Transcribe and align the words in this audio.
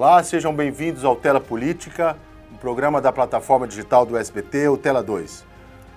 Olá, 0.00 0.22
sejam 0.22 0.56
bem-vindos 0.56 1.04
ao 1.04 1.14
Tela 1.14 1.38
Política, 1.38 2.16
um 2.50 2.56
programa 2.56 3.02
da 3.02 3.12
plataforma 3.12 3.68
digital 3.68 4.06
do 4.06 4.16
SBT, 4.16 4.66
o 4.68 4.78
Tela 4.78 5.02
2. 5.02 5.44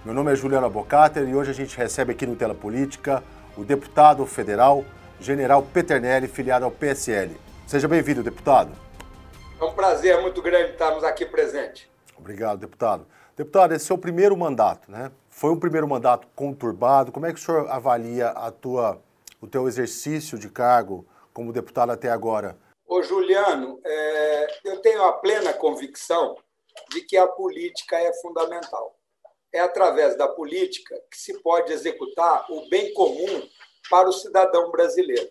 Meu 0.03 0.13
nome 0.13 0.33
é 0.33 0.35
Juliana 0.35 0.67
Bocater 0.67 1.25
e 1.25 1.33
hoje 1.33 1.51
a 1.51 1.53
gente 1.53 1.77
recebe 1.77 2.11
aqui 2.11 2.25
no 2.25 2.35
Tela 2.35 2.53
Política 2.53 3.23
o 3.55 3.63
deputado 3.63 4.25
federal 4.25 4.83
General 5.21 5.63
Peternelli, 5.63 6.27
filiado 6.27 6.65
ao 6.65 6.71
PSL. 6.71 7.39
Seja 7.65 7.87
bem-vindo, 7.87 8.21
deputado. 8.21 8.73
É 9.57 9.63
um 9.63 9.71
prazer 9.71 10.21
muito 10.21 10.41
grande 10.41 10.71
estarmos 10.71 11.05
aqui 11.05 11.25
presentes. 11.25 11.87
Obrigado, 12.17 12.59
deputado. 12.59 13.05
Deputado, 13.37 13.73
esse 13.73 13.89
é 13.89 13.95
o 13.95 13.97
primeiro 13.97 14.35
mandato, 14.35 14.91
né? 14.91 15.11
Foi 15.29 15.49
um 15.49 15.57
primeiro 15.57 15.87
mandato 15.87 16.27
conturbado. 16.35 17.09
Como 17.09 17.25
é 17.25 17.31
que 17.31 17.39
o 17.39 17.41
senhor 17.41 17.69
avalia 17.69 18.31
a 18.31 18.51
tua, 18.51 19.01
o 19.39 19.47
teu 19.47 19.65
exercício 19.65 20.37
de 20.37 20.49
cargo 20.49 21.07
como 21.33 21.53
deputado 21.53 21.93
até 21.93 22.11
agora? 22.11 22.57
Ô, 22.93 23.01
Juliano, 23.01 23.81
é, 23.83 24.59
eu 24.65 24.79
tenho 24.79 25.01
a 25.01 25.13
plena 25.13 25.51
convicção 25.51 26.37
de 26.91 27.01
que 27.01 27.17
a 27.17 27.27
política 27.27 27.97
é 27.97 28.13
fundamental. 28.21 28.95
É 29.51 29.61
através 29.61 30.15
da 30.15 30.27
política 30.27 31.01
que 31.09 31.17
se 31.17 31.41
pode 31.41 31.73
executar 31.73 32.45
o 32.51 32.69
bem 32.69 32.93
comum 32.93 33.49
para 33.89 34.07
o 34.07 34.13
cidadão 34.13 34.69
brasileiro. 34.69 35.27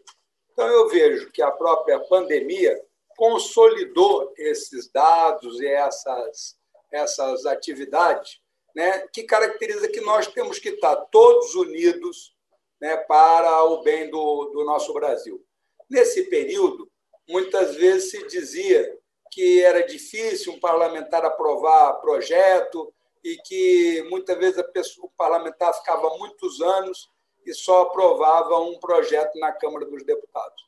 Então, 0.50 0.66
eu 0.66 0.88
vejo 0.88 1.30
que 1.30 1.40
a 1.40 1.52
própria 1.52 2.00
pandemia 2.00 2.84
consolidou 3.16 4.34
esses 4.36 4.90
dados 4.90 5.60
e 5.60 5.68
essas, 5.68 6.56
essas 6.90 7.46
atividades, 7.46 8.40
né, 8.74 9.06
que 9.12 9.22
caracteriza 9.22 9.86
que 9.86 10.00
nós 10.00 10.26
temos 10.26 10.58
que 10.58 10.70
estar 10.70 10.96
todos 11.12 11.54
unidos 11.54 12.34
né, 12.80 12.96
para 12.96 13.62
o 13.66 13.84
bem 13.84 14.10
do, 14.10 14.46
do 14.46 14.64
nosso 14.64 14.92
Brasil. 14.92 15.40
Nesse 15.88 16.24
período, 16.24 16.90
muitas 17.32 17.74
vezes 17.74 18.10
se 18.10 18.26
dizia 18.28 18.96
que 19.30 19.62
era 19.62 19.84
difícil 19.86 20.52
um 20.52 20.60
parlamentar 20.60 21.24
aprovar 21.24 21.94
projeto 21.94 22.92
e 23.24 23.36
que 23.38 24.02
muitas 24.10 24.36
vezes 24.36 24.62
pessoa, 24.72 25.06
o 25.06 25.12
parlamentar 25.16 25.72
ficava 25.74 26.16
muitos 26.18 26.60
anos 26.60 27.08
e 27.46 27.54
só 27.54 27.82
aprovava 27.82 28.58
um 28.58 28.78
projeto 28.78 29.38
na 29.38 29.50
Câmara 29.52 29.86
dos 29.86 30.04
Deputados. 30.04 30.62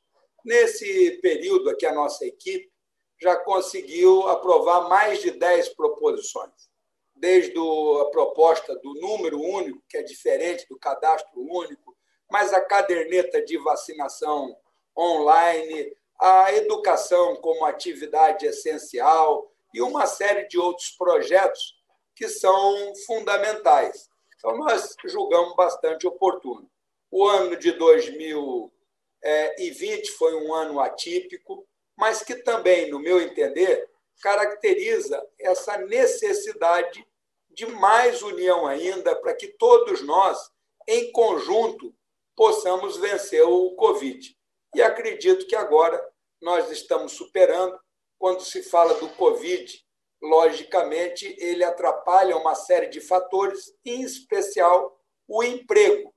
Nesse 0.44 1.18
período 1.20 1.70
aqui, 1.70 1.84
a 1.86 1.92
nossa 1.92 2.24
equipe 2.24 2.72
já 3.20 3.36
conseguiu 3.36 4.26
aprovar 4.28 4.88
mais 4.88 5.20
de 5.20 5.30
10 5.30 5.70
proposições, 5.70 6.68
desde 7.14 7.52
a 7.52 8.04
proposta 8.06 8.74
do 8.76 8.94
número 8.94 9.40
único, 9.40 9.82
que 9.88 9.98
é 9.98 10.02
diferente 10.02 10.66
do 10.68 10.78
cadastro 10.78 11.40
único, 11.40 11.96
mas 12.30 12.52
a 12.52 12.60
caderneta 12.60 13.42
de 13.44 13.56
vacinação 13.58 14.56
online, 14.96 15.94
a 16.20 16.52
educação 16.54 17.36
como 17.36 17.64
atividade 17.64 18.44
essencial 18.46 19.50
e 19.72 19.80
uma 19.82 20.06
série 20.06 20.48
de 20.48 20.58
outros 20.58 20.90
projetos 20.90 21.76
que 22.14 22.28
são 22.28 22.94
fundamentais. 23.06 24.10
Então, 24.36 24.56
nós 24.56 24.94
julgamos 25.04 25.54
bastante 25.56 26.06
oportuno. 26.06 26.70
O 27.10 27.26
ano 27.26 27.56
de 27.56 27.72
2020 27.72 30.10
foi 30.12 30.34
um 30.34 30.54
ano 30.54 30.80
atípico, 30.80 31.66
mas 31.96 32.22
que 32.22 32.36
também, 32.36 32.90
no 32.90 32.98
meu 32.98 33.20
entender, 33.20 33.88
caracteriza 34.20 35.24
essa 35.38 35.78
necessidade 35.78 37.06
de 37.50 37.66
mais 37.66 38.22
união 38.22 38.66
ainda 38.66 39.14
para 39.16 39.34
que 39.34 39.48
todos 39.48 40.02
nós, 40.02 40.50
em 40.86 41.10
conjunto, 41.12 41.94
possamos 42.36 42.96
vencer 42.96 43.44
o 43.44 43.74
Covid. 43.76 44.36
E 44.74 44.82
acredito 44.82 45.46
que 45.46 45.54
agora 45.54 46.02
nós 46.40 46.70
estamos 46.70 47.12
superando. 47.12 47.78
Quando 48.18 48.42
se 48.42 48.62
fala 48.62 48.94
do 48.94 49.08
Covid, 49.10 49.84
logicamente, 50.22 51.36
ele 51.38 51.62
atrapalha 51.62 52.36
uma 52.36 52.54
série 52.54 52.88
de 52.88 53.00
fatores, 53.00 53.72
em 53.84 54.02
especial 54.02 54.98
o 55.28 55.42
emprego. 55.42 56.14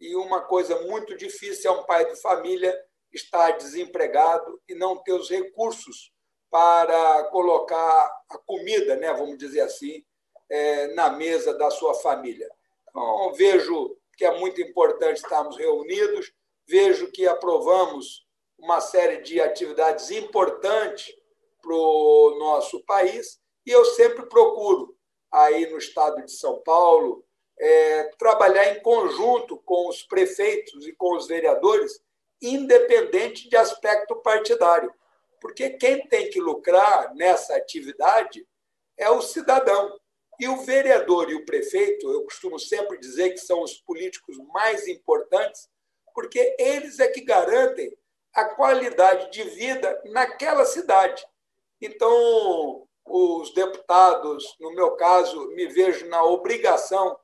E 0.00 0.16
uma 0.16 0.40
coisa 0.40 0.80
muito 0.82 1.16
difícil 1.16 1.70
é 1.70 1.74
um 1.74 1.84
pai 1.84 2.06
de 2.06 2.20
família 2.20 2.76
estar 3.12 3.52
desempregado 3.52 4.60
e 4.68 4.74
não 4.74 4.96
ter 4.96 5.12
os 5.12 5.30
recursos 5.30 6.12
para 6.50 7.24
colocar 7.24 8.10
a 8.28 8.38
comida, 8.38 8.96
né, 8.96 9.12
vamos 9.12 9.38
dizer 9.38 9.60
assim, 9.60 10.04
é, 10.50 10.88
na 10.88 11.10
mesa 11.10 11.54
da 11.56 11.70
sua 11.70 11.94
família. 11.94 12.50
Então, 12.88 13.32
vejo 13.34 13.96
que 14.16 14.24
é 14.24 14.38
muito 14.38 14.60
importante 14.60 15.18
estarmos 15.18 15.56
reunidos, 15.56 16.32
vejo 16.72 17.12
que 17.12 17.28
aprovamos 17.28 18.26
uma 18.58 18.80
série 18.80 19.18
de 19.18 19.38
atividades 19.38 20.10
importantes 20.10 21.14
para 21.60 21.74
o 21.74 22.36
nosso 22.38 22.82
país 22.86 23.38
e 23.66 23.70
eu 23.70 23.84
sempre 23.84 24.24
procuro, 24.24 24.96
aí 25.30 25.70
no 25.70 25.76
estado 25.76 26.24
de 26.24 26.32
São 26.32 26.62
Paulo, 26.62 27.22
é, 27.60 28.04
trabalhar 28.18 28.74
em 28.74 28.80
conjunto 28.80 29.58
com 29.58 29.86
os 29.86 30.02
prefeitos 30.02 30.86
e 30.86 30.94
com 30.94 31.14
os 31.14 31.26
vereadores, 31.26 32.00
independente 32.40 33.50
de 33.50 33.56
aspecto 33.56 34.16
partidário. 34.16 34.92
Porque 35.42 35.70
quem 35.70 36.08
tem 36.08 36.30
que 36.30 36.40
lucrar 36.40 37.14
nessa 37.14 37.54
atividade 37.54 38.48
é 38.96 39.10
o 39.10 39.20
cidadão. 39.20 39.94
E 40.40 40.48
o 40.48 40.62
vereador 40.62 41.30
e 41.30 41.34
o 41.34 41.44
prefeito, 41.44 42.10
eu 42.10 42.24
costumo 42.24 42.58
sempre 42.58 42.98
dizer 42.98 43.30
que 43.30 43.38
são 43.38 43.62
os 43.62 43.74
políticos 43.74 44.38
mais 44.54 44.88
importantes, 44.88 45.68
porque 46.14 46.54
eles 46.58 46.98
é 46.98 47.08
que 47.08 47.20
garantem 47.20 47.92
a 48.34 48.44
qualidade 48.44 49.30
de 49.30 49.42
vida 49.44 50.00
naquela 50.06 50.64
cidade. 50.64 51.24
Então, 51.80 52.86
os 53.04 53.52
deputados, 53.52 54.56
no 54.60 54.72
meu 54.74 54.92
caso, 54.92 55.48
me 55.48 55.66
vejo 55.66 56.06
na 56.08 56.22
obrigação 56.24 57.18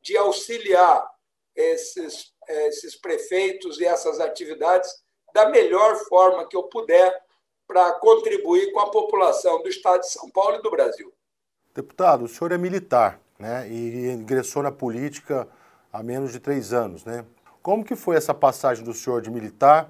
de 0.00 0.16
auxiliar 0.16 1.08
esses, 1.54 2.32
esses 2.48 2.96
prefeitos 2.96 3.80
e 3.80 3.84
essas 3.84 4.20
atividades 4.20 4.90
da 5.32 5.48
melhor 5.48 5.96
forma 6.06 6.46
que 6.46 6.56
eu 6.56 6.64
puder 6.64 7.22
para 7.66 7.92
contribuir 7.92 8.72
com 8.72 8.80
a 8.80 8.90
população 8.90 9.62
do 9.62 9.68
Estado 9.68 10.00
de 10.00 10.10
São 10.10 10.30
Paulo 10.30 10.56
e 10.56 10.62
do 10.62 10.70
Brasil. 10.70 11.12
Deputado, 11.74 12.24
o 12.24 12.28
senhor 12.28 12.52
é 12.52 12.58
militar 12.58 13.18
né, 13.38 13.66
e 13.68 14.10
ingressou 14.10 14.62
na 14.62 14.70
política 14.70 15.48
há 15.90 16.02
menos 16.02 16.32
de 16.32 16.40
três 16.40 16.72
anos. 16.72 17.04
Né? 17.04 17.24
Como 17.62 17.84
que 17.84 17.94
foi 17.94 18.16
essa 18.16 18.34
passagem 18.34 18.84
do 18.84 18.92
senhor 18.92 19.22
de 19.22 19.30
militar 19.30 19.88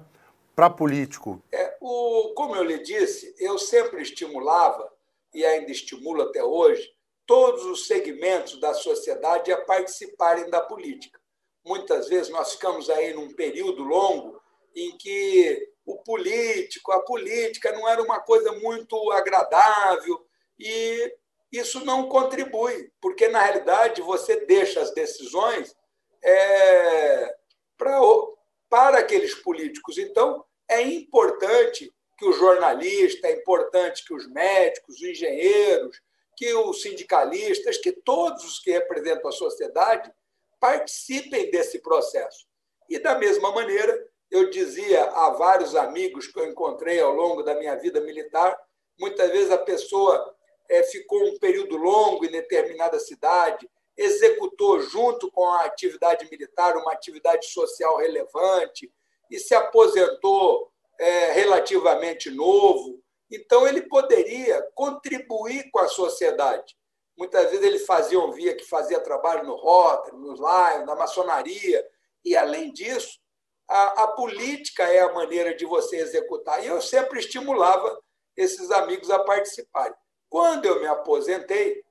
para 0.55 0.69
político? 0.69 1.41
É, 1.51 1.75
o, 1.81 2.33
como 2.35 2.55
eu 2.55 2.63
lhe 2.63 2.77
disse, 2.79 3.33
eu 3.39 3.57
sempre 3.57 4.01
estimulava, 4.01 4.91
e 5.33 5.43
ainda 5.43 5.71
estimulo 5.71 6.21
até 6.21 6.43
hoje, 6.43 6.87
todos 7.25 7.65
os 7.65 7.87
segmentos 7.87 8.59
da 8.59 8.73
sociedade 8.75 9.51
a 9.51 9.59
participarem 9.61 10.49
da 10.51 10.61
política. 10.61 11.19
Muitas 11.65 12.09
vezes 12.09 12.29
nós 12.29 12.53
ficamos 12.53 12.89
aí 12.89 13.13
num 13.13 13.33
período 13.33 13.83
longo 13.83 14.39
em 14.75 14.95
que 14.97 15.69
o 15.85 15.97
político, 15.97 16.91
a 16.91 16.99
política 16.99 17.71
não 17.71 17.87
era 17.87 18.03
uma 18.03 18.19
coisa 18.19 18.51
muito 18.59 19.11
agradável 19.11 20.25
e 20.59 21.15
isso 21.51 21.83
não 21.85 22.07
contribui, 22.07 22.91
porque 23.01 23.27
na 23.27 23.41
realidade 23.41 24.01
você 24.01 24.45
deixa 24.45 24.81
as 24.81 24.93
decisões 24.93 25.75
é, 26.23 27.35
para 27.83 28.33
para 28.69 28.99
aqueles 28.99 29.35
políticos. 29.35 29.97
Então, 29.97 30.43
é 30.67 30.81
importante 30.81 31.93
que 32.17 32.25
o 32.25 32.33
jornalista, 32.33 33.27
é 33.27 33.33
importante 33.33 34.03
que 34.05 34.13
os 34.13 34.27
médicos, 34.31 34.95
os 34.95 35.01
engenheiros, 35.03 36.01
que 36.35 36.53
os 36.53 36.81
sindicalistas, 36.81 37.77
que 37.77 37.91
todos 37.91 38.43
os 38.43 38.59
que 38.59 38.71
representam 38.71 39.29
a 39.29 39.33
sociedade 39.33 40.11
participem 40.59 41.51
desse 41.51 41.79
processo. 41.79 42.47
E, 42.89 42.97
da 42.97 43.17
mesma 43.17 43.51
maneira, 43.51 44.07
eu 44.31 44.49
dizia 44.49 45.03
a 45.03 45.29
vários 45.31 45.75
amigos 45.75 46.27
que 46.27 46.39
eu 46.39 46.47
encontrei 46.47 46.99
ao 46.99 47.13
longo 47.13 47.43
da 47.43 47.53
minha 47.55 47.75
vida 47.75 48.01
militar, 48.01 48.57
muitas 48.99 49.29
vezes 49.29 49.51
a 49.51 49.57
pessoa 49.57 50.35
é, 50.69 50.81
ficou 50.83 51.23
um 51.23 51.37
período 51.37 51.77
longo 51.77 52.25
em 52.25 52.31
determinada 52.31 52.99
cidade, 52.99 53.69
executou, 53.97 54.79
junto 54.81 55.31
com 55.31 55.47
a 55.49 55.65
atividade 55.65 56.27
militar, 56.29 56.75
uma 56.77 56.91
atividade 56.91 57.47
social 57.47 57.97
relevante 57.97 58.91
e 59.29 59.39
se 59.39 59.53
aposentou 59.53 60.71
é, 60.99 61.31
relativamente 61.31 62.29
novo. 62.29 63.01
Então, 63.31 63.67
ele 63.67 63.81
poderia 63.83 64.61
contribuir 64.75 65.69
com 65.71 65.79
a 65.79 65.87
sociedade. 65.87 66.75
Muitas 67.17 67.49
vezes 67.51 67.65
ele 67.65 67.79
fazia, 67.79 68.19
via 68.31 68.55
que 68.55 68.65
fazia 68.65 68.99
trabalho 68.99 69.43
no 69.43 69.55
Rotary, 69.55 70.17
no 70.17 70.33
Lion, 70.33 70.85
na 70.85 70.95
maçonaria. 70.95 71.87
E, 72.23 72.35
além 72.35 72.71
disso, 72.71 73.19
a, 73.67 74.03
a 74.03 74.07
política 74.09 74.83
é 74.83 75.01
a 75.01 75.13
maneira 75.13 75.55
de 75.55 75.65
você 75.65 75.97
executar. 75.97 76.63
E 76.63 76.67
eu 76.67 76.81
sempre 76.81 77.19
estimulava 77.19 77.99
esses 78.35 78.71
amigos 78.71 79.09
a 79.09 79.19
participarem. 79.19 79.95
Quando 80.29 80.65
eu 80.65 80.79
me 80.79 80.87
aposentei, 80.87 81.83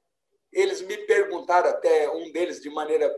eles 0.53 0.83
me 0.83 0.97
perguntaram, 0.99 1.71
até 1.71 2.11
um 2.11 2.31
deles 2.31 2.61
de 2.61 2.69
maneira 2.69 3.15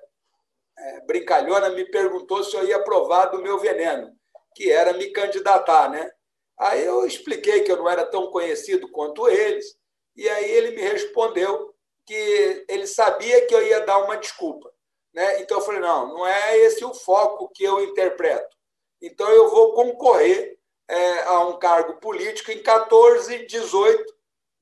é, 0.79 1.01
brincalhona, 1.03 1.71
me 1.71 1.85
perguntou 1.91 2.45
se 2.45 2.55
eu 2.57 2.65
ia 2.65 2.83
provar 2.83 3.27
do 3.27 3.43
meu 3.43 3.59
veneno, 3.59 4.13
que 4.55 4.71
era 4.71 4.93
me 4.93 5.11
candidatar. 5.11 5.91
Né? 5.91 6.11
Aí 6.59 6.85
eu 6.85 7.07
expliquei 7.07 7.63
que 7.63 7.73
eu 7.73 7.77
não 7.77 7.89
era 7.89 8.07
tão 8.07 8.31
conhecido 8.31 8.91
quanto 8.91 9.29
eles, 9.29 9.77
e 10.17 10.29
aí 10.29 10.51
ele 10.51 10.71
me 10.71 10.83
respondeu 10.83 11.75
que 12.07 12.65
ele 12.69 12.87
sabia 12.87 13.47
que 13.47 13.55
eu 13.55 13.63
ia 13.63 13.81
dar 13.81 13.99
uma 13.99 14.17
desculpa. 14.17 14.71
Né? 15.13 15.41
Então 15.41 15.59
eu 15.59 15.65
falei: 15.65 15.81
não, 15.81 16.09
não 16.09 16.27
é 16.27 16.59
esse 16.59 16.85
o 16.85 16.95
foco 16.95 17.51
que 17.55 17.65
eu 17.65 17.83
interpreto. 17.83 18.55
Então 19.01 19.29
eu 19.31 19.49
vou 19.51 19.75
concorrer 19.75 20.59
é, 20.89 21.23
a 21.25 21.47
um 21.47 21.59
cargo 21.59 21.99
político 22.01 22.51
em 22.51 22.63
14 22.63 23.35
e 23.35 23.47
18, 23.47 24.05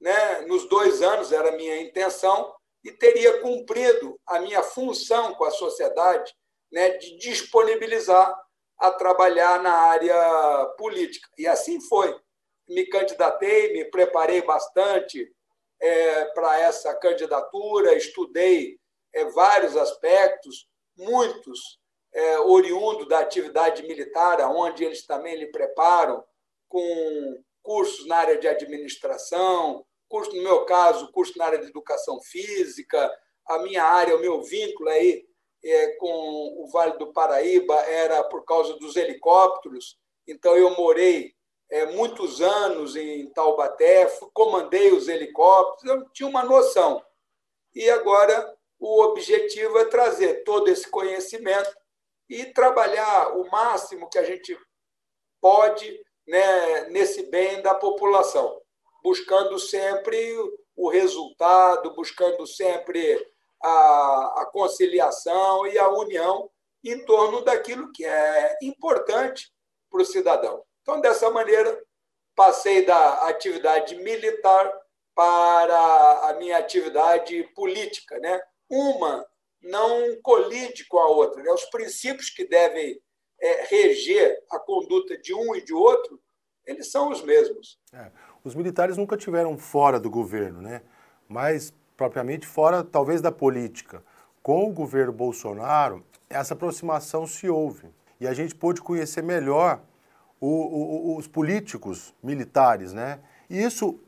né? 0.00 0.40
nos 0.42 0.68
dois 0.68 1.02
anos 1.02 1.32
era 1.32 1.50
a 1.50 1.56
minha 1.56 1.80
intenção, 1.80 2.54
e 2.84 2.90
teria 2.92 3.40
cumprido 3.40 4.18
a 4.26 4.40
minha 4.40 4.62
função 4.62 5.34
com 5.34 5.44
a 5.44 5.50
sociedade 5.50 6.34
né? 6.70 6.90
de 6.90 7.16
disponibilizar 7.16 8.36
a 8.78 8.90
trabalhar 8.90 9.62
na 9.62 9.72
área 9.72 10.64
política. 10.76 11.28
E 11.38 11.46
assim 11.46 11.80
foi. 11.80 12.18
Me 12.68 12.86
candidatei, 12.86 13.72
me 13.72 13.84
preparei 13.84 14.42
bastante 14.42 15.30
é, 15.80 16.24
para 16.26 16.58
essa 16.60 16.94
candidatura, 16.94 17.94
estudei 17.94 18.78
é, 19.12 19.24
vários 19.26 19.76
aspectos, 19.76 20.68
muitos 20.96 21.80
é, 22.12 22.38
oriundo 22.40 23.06
da 23.06 23.20
atividade 23.20 23.82
militar, 23.82 24.40
onde 24.50 24.84
eles 24.84 25.06
também 25.06 25.36
lhe 25.36 25.46
preparam 25.46 26.24
com 26.68 27.42
cursos 27.62 28.06
na 28.06 28.16
área 28.16 28.38
de 28.38 28.48
administração, 28.48 29.84
curso, 30.12 30.36
no 30.36 30.42
meu 30.42 30.66
caso, 30.66 31.10
curso 31.10 31.38
na 31.38 31.46
área 31.46 31.58
de 31.58 31.68
educação 31.68 32.20
física, 32.20 33.10
a 33.46 33.58
minha 33.60 33.82
área, 33.82 34.14
o 34.14 34.20
meu 34.20 34.42
vínculo 34.42 34.90
aí 34.90 35.26
é, 35.64 35.96
com 35.96 36.62
o 36.62 36.68
Vale 36.70 36.98
do 36.98 37.14
Paraíba 37.14 37.74
era 37.76 38.22
por 38.24 38.44
causa 38.44 38.74
dos 38.74 38.94
helicópteros. 38.94 39.98
Então, 40.28 40.54
eu 40.54 40.76
morei 40.76 41.34
é, 41.70 41.86
muitos 41.86 42.42
anos 42.42 42.94
em 42.94 43.26
Taubaté, 43.30 44.06
comandei 44.34 44.92
os 44.92 45.08
helicópteros, 45.08 45.96
eu 45.96 46.10
tinha 46.10 46.28
uma 46.28 46.44
noção. 46.44 47.02
E 47.74 47.88
agora 47.88 48.54
o 48.78 49.02
objetivo 49.04 49.78
é 49.78 49.86
trazer 49.86 50.44
todo 50.44 50.68
esse 50.68 50.90
conhecimento 50.90 51.74
e 52.28 52.44
trabalhar 52.44 53.34
o 53.34 53.50
máximo 53.50 54.10
que 54.10 54.18
a 54.18 54.24
gente 54.24 54.54
pode 55.40 55.98
né, 56.28 56.90
nesse 56.90 57.30
bem 57.30 57.62
da 57.62 57.74
população, 57.74 58.60
buscando 59.02 59.58
sempre 59.58 60.36
o 60.76 60.88
resultado, 60.88 61.94
buscando 61.94 62.46
sempre 62.46 63.26
a, 63.62 64.42
a 64.42 64.46
conciliação 64.52 65.66
e 65.66 65.78
a 65.78 65.88
união 65.90 66.50
em 66.84 67.04
torno 67.04 67.42
daquilo 67.42 67.92
que 67.92 68.04
é 68.04 68.58
importante 68.62 69.52
para 69.90 70.02
o 70.02 70.04
cidadão. 70.04 70.64
Então, 70.82 71.00
dessa 71.00 71.30
maneira, 71.30 71.80
passei 72.34 72.84
da 72.84 73.28
atividade 73.28 73.94
militar 73.96 74.72
para 75.14 76.28
a 76.28 76.34
minha 76.34 76.58
atividade 76.58 77.44
política. 77.54 78.18
Né? 78.18 78.40
Uma 78.68 79.24
não 79.62 80.20
colide 80.22 80.84
com 80.86 80.98
a 80.98 81.08
outra. 81.08 81.42
Né? 81.42 81.50
Os 81.52 81.64
princípios 81.66 82.30
que 82.30 82.44
devem 82.44 83.00
é, 83.40 83.64
reger 83.64 84.42
a 84.50 84.58
conduta 84.58 85.16
de 85.18 85.34
um 85.34 85.54
e 85.54 85.64
de 85.64 85.72
outro, 85.72 86.20
eles 86.64 86.90
são 86.90 87.10
os 87.10 87.22
mesmos. 87.22 87.78
É, 87.92 88.10
os 88.44 88.54
militares 88.54 88.96
nunca 88.96 89.16
tiveram 89.16 89.56
fora 89.56 90.00
do 90.00 90.10
governo, 90.10 90.60
né? 90.60 90.82
mas 91.32 91.72
propriamente 91.96 92.46
fora, 92.46 92.84
talvez, 92.84 93.20
da 93.20 93.32
política. 93.32 94.02
Com 94.42 94.68
o 94.68 94.72
governo 94.72 95.12
Bolsonaro, 95.12 96.04
essa 96.28 96.54
aproximação 96.54 97.26
se 97.26 97.48
houve. 97.48 97.86
E 98.20 98.26
a 98.26 98.34
gente 98.34 98.54
pôde 98.54 98.82
conhecer 98.82 99.22
melhor 99.22 99.80
o, 100.40 100.48
o, 100.48 101.16
os 101.16 101.26
políticos 101.26 102.14
militares, 102.22 102.92
né? 102.92 103.20
E 103.48 103.62
isso 103.62 103.98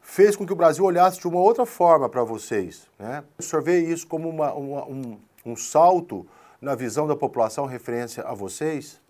fez 0.00 0.36
com 0.36 0.46
que 0.46 0.52
o 0.52 0.56
Brasil 0.56 0.84
olhasse 0.84 1.18
de 1.18 1.26
uma 1.26 1.40
outra 1.40 1.66
forma 1.66 2.08
para 2.08 2.22
vocês, 2.22 2.88
né? 2.98 3.24
O 3.38 3.42
senhor 3.42 3.62
vê 3.62 3.80
isso 3.80 4.06
como 4.06 4.28
uma, 4.28 4.52
uma, 4.52 4.84
um, 4.86 5.18
um 5.44 5.56
salto 5.56 6.26
na 6.60 6.74
visão 6.74 7.06
da 7.06 7.16
população 7.16 7.66
referência 7.66 8.22
a 8.22 8.34
vocês? 8.34 9.00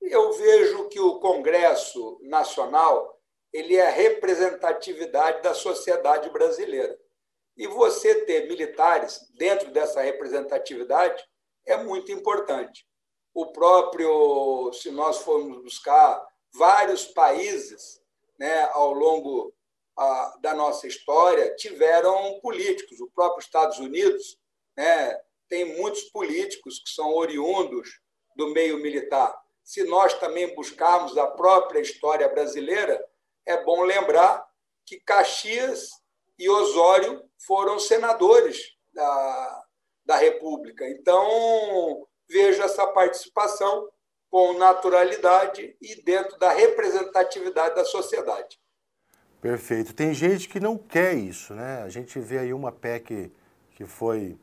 Eu 0.00 0.32
vejo 0.32 0.88
que 0.88 1.00
o 1.00 1.20
Congresso 1.20 2.18
Nacional 2.22 3.11
ele 3.52 3.76
é 3.76 3.86
a 3.86 3.90
representatividade 3.90 5.42
da 5.42 5.54
sociedade 5.54 6.30
brasileira. 6.30 6.98
E 7.56 7.66
você 7.66 8.24
ter 8.24 8.48
militares 8.48 9.20
dentro 9.34 9.70
dessa 9.70 10.00
representatividade 10.00 11.22
é 11.66 11.76
muito 11.76 12.10
importante. 12.10 12.86
O 13.34 13.52
próprio, 13.52 14.72
se 14.72 14.90
nós 14.90 15.18
formos 15.18 15.62
buscar 15.62 16.26
vários 16.54 17.04
países 17.06 18.00
né, 18.38 18.68
ao 18.72 18.92
longo 18.92 19.54
a, 19.96 20.38
da 20.40 20.54
nossa 20.54 20.86
história, 20.86 21.54
tiveram 21.56 22.40
políticos. 22.40 23.00
O 23.00 23.10
próprio 23.10 23.44
Estados 23.44 23.78
Unidos 23.78 24.38
né, 24.76 25.18
tem 25.48 25.76
muitos 25.76 26.04
políticos 26.04 26.78
que 26.78 26.90
são 26.90 27.14
oriundos 27.14 28.00
do 28.34 28.48
meio 28.48 28.78
militar. 28.78 29.38
Se 29.62 29.84
nós 29.84 30.14
também 30.14 30.54
buscarmos 30.54 31.16
a 31.16 31.26
própria 31.26 31.80
história 31.80 32.28
brasileira, 32.28 33.02
é 33.46 33.62
bom 33.62 33.82
lembrar 33.82 34.44
que 34.86 35.00
Caxias 35.00 35.90
e 36.38 36.48
Osório 36.48 37.22
foram 37.46 37.78
senadores 37.78 38.76
da, 38.92 39.64
da 40.04 40.16
República. 40.16 40.88
Então, 40.88 42.06
vejo 42.28 42.62
essa 42.62 42.86
participação 42.88 43.88
com 44.30 44.58
naturalidade 44.58 45.76
e 45.80 46.02
dentro 46.02 46.38
da 46.38 46.50
representatividade 46.52 47.74
da 47.74 47.84
sociedade. 47.84 48.58
Perfeito. 49.40 49.94
Tem 49.94 50.14
gente 50.14 50.48
que 50.48 50.60
não 50.60 50.78
quer 50.78 51.14
isso, 51.14 51.52
né? 51.52 51.82
A 51.82 51.88
gente 51.88 52.18
vê 52.18 52.38
aí 52.38 52.52
uma 52.52 52.72
PEC 52.72 53.30
que 53.72 53.84
foi 53.84 54.38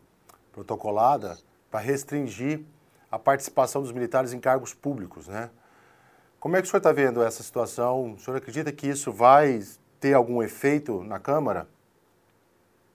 protocolada 0.52 1.38
para 1.72 1.80
restringir 1.80 2.64
a 3.10 3.18
participação 3.18 3.82
dos 3.82 3.92
militares 3.92 4.34
em 4.34 4.40
cargos 4.40 4.74
públicos, 4.74 5.28
né? 5.28 5.50
Como 6.40 6.56
é 6.56 6.62
que 6.62 6.68
o 6.68 6.72
senhor 6.72 6.80
está 6.80 6.94
vendo 6.94 7.22
essa 7.22 7.44
situação? 7.44 8.14
O 8.14 8.20
senhor 8.20 8.38
acredita 8.38 8.72
que 8.72 8.88
isso 8.88 9.12
vai 9.12 9.60
ter 10.00 10.14
algum 10.14 10.42
efeito 10.42 11.04
na 11.04 11.20
Câmara? 11.20 11.68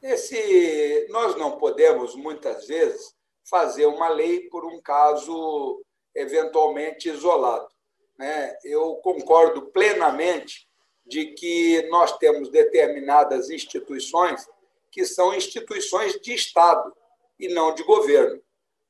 Esse, 0.02 1.06
nós 1.10 1.36
não 1.36 1.58
podemos, 1.58 2.14
muitas 2.14 2.66
vezes, 2.66 3.14
fazer 3.48 3.84
uma 3.84 4.08
lei 4.08 4.48
por 4.48 4.64
um 4.64 4.80
caso 4.80 5.82
eventualmente 6.14 7.10
isolado. 7.10 7.68
Né? 8.18 8.56
Eu 8.64 8.96
concordo 8.96 9.62
plenamente 9.66 10.66
de 11.06 11.26
que 11.34 11.82
nós 11.90 12.16
temos 12.16 12.48
determinadas 12.48 13.50
instituições 13.50 14.48
que 14.90 15.04
são 15.04 15.34
instituições 15.34 16.18
de 16.20 16.32
Estado 16.32 16.94
e 17.38 17.48
não 17.48 17.74
de 17.74 17.82
governo. 17.82 18.40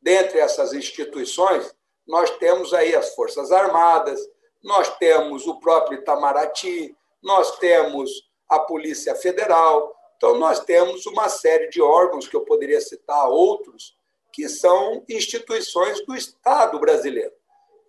Dentre 0.00 0.38
essas 0.38 0.72
instituições, 0.74 1.74
nós 2.06 2.30
temos 2.38 2.74
aí 2.74 2.94
as 2.94 3.14
Forças 3.14 3.50
Armadas, 3.50 4.20
nós 4.64 4.96
temos 4.96 5.46
o 5.46 5.60
próprio 5.60 5.98
Itamaraty, 5.98 6.96
nós 7.22 7.58
temos 7.58 8.10
a 8.48 8.58
Polícia 8.58 9.14
Federal. 9.14 9.94
Então, 10.16 10.38
nós 10.38 10.60
temos 10.60 11.04
uma 11.04 11.28
série 11.28 11.68
de 11.68 11.82
órgãos, 11.82 12.26
que 12.26 12.34
eu 12.34 12.46
poderia 12.46 12.80
citar 12.80 13.28
outros, 13.28 13.94
que 14.32 14.48
são 14.48 15.04
instituições 15.06 16.04
do 16.06 16.16
Estado 16.16 16.80
brasileiro. 16.80 17.32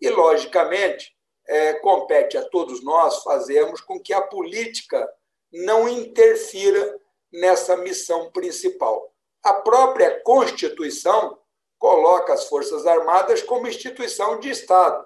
E, 0.01 0.09
logicamente, 0.09 1.15
é, 1.47 1.75
compete 1.75 2.37
a 2.37 2.43
todos 2.43 2.83
nós 2.83 3.23
fazermos 3.23 3.79
com 3.79 3.97
que 3.97 4.11
a 4.11 4.21
política 4.21 5.09
não 5.53 5.87
interfira 5.87 6.99
nessa 7.31 7.77
missão 7.77 8.29
principal. 8.31 9.13
A 9.41 9.53
própria 9.53 10.19
Constituição 10.21 11.37
coloca 11.79 12.33
as 12.33 12.49
Forças 12.49 12.85
Armadas 12.85 13.41
como 13.41 13.67
instituição 13.67 14.39
de 14.39 14.49
Estado. 14.49 15.05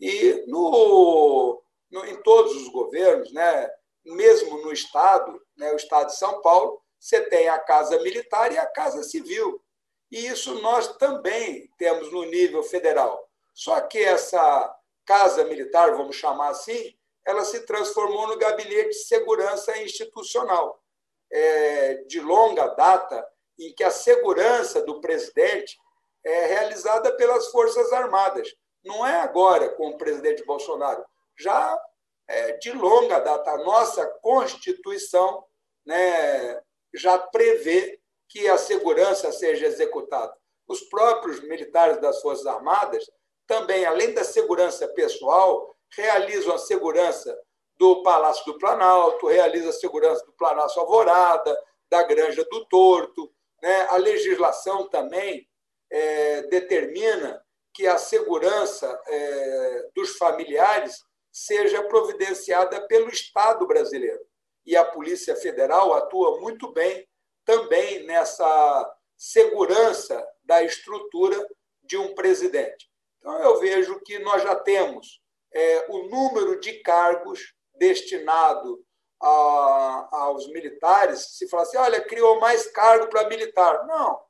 E 0.00 0.44
no, 0.46 1.62
no, 1.90 2.04
em 2.06 2.22
todos 2.22 2.54
os 2.56 2.68
governos, 2.68 3.32
né, 3.32 3.70
mesmo 4.04 4.58
no 4.58 4.72
Estado, 4.72 5.40
né, 5.56 5.72
o 5.72 5.76
Estado 5.76 6.06
de 6.06 6.16
São 6.16 6.40
Paulo, 6.40 6.80
você 6.98 7.20
tem 7.28 7.48
a 7.48 7.58
Casa 7.58 8.00
Militar 8.00 8.52
e 8.52 8.58
a 8.58 8.66
Casa 8.66 9.02
Civil. 9.02 9.62
E 10.10 10.26
isso 10.26 10.54
nós 10.60 10.96
também 10.96 11.70
temos 11.78 12.10
no 12.12 12.24
nível 12.24 12.62
federal. 12.62 13.28
Só 13.52 13.80
que 13.80 13.98
essa 13.98 14.74
Casa 15.04 15.44
Militar, 15.44 15.96
vamos 15.96 16.16
chamar 16.16 16.50
assim, 16.50 16.96
ela 17.26 17.44
se 17.44 17.60
transformou 17.66 18.26
no 18.26 18.38
Gabinete 18.38 18.90
de 18.90 19.04
Segurança 19.04 19.76
Institucional, 19.82 20.82
é, 21.30 21.94
de 22.06 22.20
longa 22.20 22.68
data, 22.68 23.26
em 23.58 23.72
que 23.74 23.84
a 23.84 23.90
segurança 23.90 24.80
do 24.82 25.00
presidente 25.00 25.76
é 26.24 26.46
realizada 26.46 27.14
pelas 27.16 27.48
Forças 27.48 27.92
Armadas. 27.92 28.54
Não 28.84 29.06
é 29.06 29.20
agora 29.20 29.68
com 29.70 29.90
o 29.90 29.98
presidente 29.98 30.44
Bolsonaro, 30.44 31.04
já 31.36 31.78
é 32.26 32.52
de 32.58 32.72
longa 32.72 33.18
data. 33.18 33.50
A 33.50 33.58
nossa 33.58 34.06
Constituição 34.22 35.44
né, 35.84 36.60
já 36.94 37.18
prevê 37.18 37.98
que 38.28 38.46
a 38.48 38.58
segurança 38.58 39.32
seja 39.32 39.66
executada. 39.66 40.36
Os 40.66 40.82
próprios 40.82 41.40
militares 41.40 41.98
das 42.00 42.20
Forças 42.20 42.46
Armadas 42.46 43.10
também, 43.46 43.86
além 43.86 44.12
da 44.12 44.22
segurança 44.22 44.86
pessoal, 44.88 45.74
realizam 45.96 46.54
a 46.54 46.58
segurança 46.58 47.36
do 47.78 48.02
Palácio 48.02 48.44
do 48.44 48.58
Planalto, 48.58 49.26
realiza 49.26 49.70
a 49.70 49.72
segurança 49.72 50.24
do 50.26 50.32
Palácio 50.32 50.80
Alvorada, 50.80 51.56
da 51.88 52.02
Granja 52.02 52.44
do 52.50 52.66
Torto. 52.66 53.32
Né? 53.62 53.82
A 53.88 53.96
legislação 53.96 54.88
também 54.88 55.48
é, 55.90 56.42
determina 56.42 57.42
que 57.72 57.86
a 57.86 57.98
segurança 57.98 59.00
é, 59.06 59.88
dos 59.94 60.16
familiares 60.16 61.04
seja 61.30 61.82
providenciada 61.84 62.86
pelo 62.88 63.08
Estado 63.08 63.66
brasileiro. 63.66 64.26
E 64.66 64.76
a 64.76 64.84
Polícia 64.84 65.36
Federal 65.36 65.94
atua 65.94 66.40
muito 66.40 66.72
bem 66.72 67.08
também 67.44 68.04
nessa 68.04 68.96
segurança 69.16 70.26
da 70.44 70.62
estrutura 70.62 71.48
de 71.82 71.96
um 71.96 72.14
presidente. 72.14 72.88
Então, 73.18 73.38
eu 73.42 73.58
vejo 73.58 74.00
que 74.00 74.18
nós 74.18 74.42
já 74.42 74.54
temos 74.54 75.20
é, 75.52 75.86
o 75.88 76.08
número 76.08 76.60
de 76.60 76.80
cargos 76.82 77.54
destinado 77.74 78.84
a, 79.20 80.08
aos 80.12 80.46
militares. 80.48 81.36
Se 81.36 81.48
fala 81.48 81.62
assim, 81.62 81.78
olha, 81.78 82.04
criou 82.04 82.38
mais 82.38 82.66
cargo 82.70 83.08
para 83.08 83.28
militar. 83.28 83.86
Não. 83.86 84.20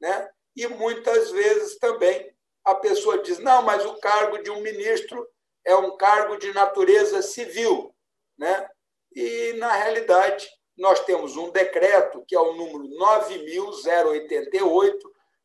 Né? 0.00 0.30
E 0.54 0.66
muitas 0.66 1.30
vezes 1.30 1.78
também 1.78 2.35
a 2.66 2.74
pessoa 2.74 3.22
diz, 3.22 3.38
não, 3.38 3.62
mas 3.62 3.86
o 3.86 3.94
cargo 4.00 4.42
de 4.42 4.50
um 4.50 4.60
ministro 4.60 5.26
é 5.64 5.74
um 5.76 5.96
cargo 5.96 6.36
de 6.36 6.52
natureza 6.52 7.22
civil. 7.22 7.94
Né? 8.36 8.68
E, 9.14 9.52
na 9.54 9.72
realidade, 9.72 10.50
nós 10.76 10.98
temos 11.04 11.36
um 11.36 11.50
decreto, 11.50 12.24
que 12.26 12.34
é 12.34 12.40
o 12.40 12.54
número 12.54 12.88
9.088, 12.98 14.98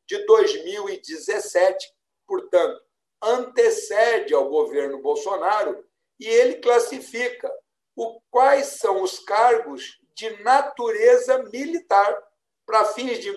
de 0.07 0.25
2017, 0.25 1.93
portanto, 2.25 2.81
antecede 3.21 4.33
ao 4.33 4.49
governo 4.49 4.99
Bolsonaro 4.99 5.85
e 6.19 6.27
ele 6.27 6.55
classifica 6.55 7.53
o, 7.95 8.19
quais 8.31 8.65
são 8.65 9.03
os 9.03 9.19
cargos 9.19 9.99
de 10.15 10.41
natureza 10.43 11.43
militar 11.43 12.19
para 12.65 12.83
fins 12.85 13.19
de, 13.19 13.31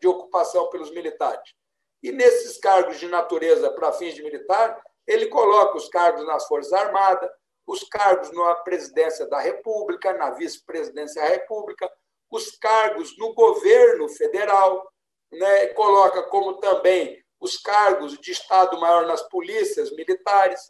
de 0.00 0.06
ocupação 0.06 0.70
pelos 0.70 0.92
militares. 0.92 1.58
E 2.02 2.10
nesses 2.12 2.58
cargos 2.58 2.98
de 2.98 3.06
natureza 3.06 3.70
para 3.72 3.92
fins 3.92 4.14
de 4.14 4.22
militar, 4.22 4.82
ele 5.06 5.26
coloca 5.26 5.76
os 5.76 5.88
cargos 5.88 6.24
nas 6.26 6.46
Forças 6.46 6.72
Armadas, 6.72 7.30
os 7.66 7.84
cargos 7.84 8.30
na 8.32 8.54
presidência 8.56 9.26
da 9.26 9.38
República, 9.38 10.12
na 10.14 10.30
vice-presidência 10.30 11.22
da 11.22 11.28
República, 11.28 11.90
os 12.30 12.52
cargos 12.58 13.16
no 13.18 13.34
governo 13.34 14.08
federal, 14.08 14.90
né? 15.32 15.68
coloca 15.68 16.22
como 16.24 16.54
também 16.54 17.22
os 17.40 17.56
cargos 17.56 18.18
de 18.18 18.32
Estado-Maior 18.32 19.06
nas 19.06 19.22
polícias 19.28 19.90
militares, 19.92 20.60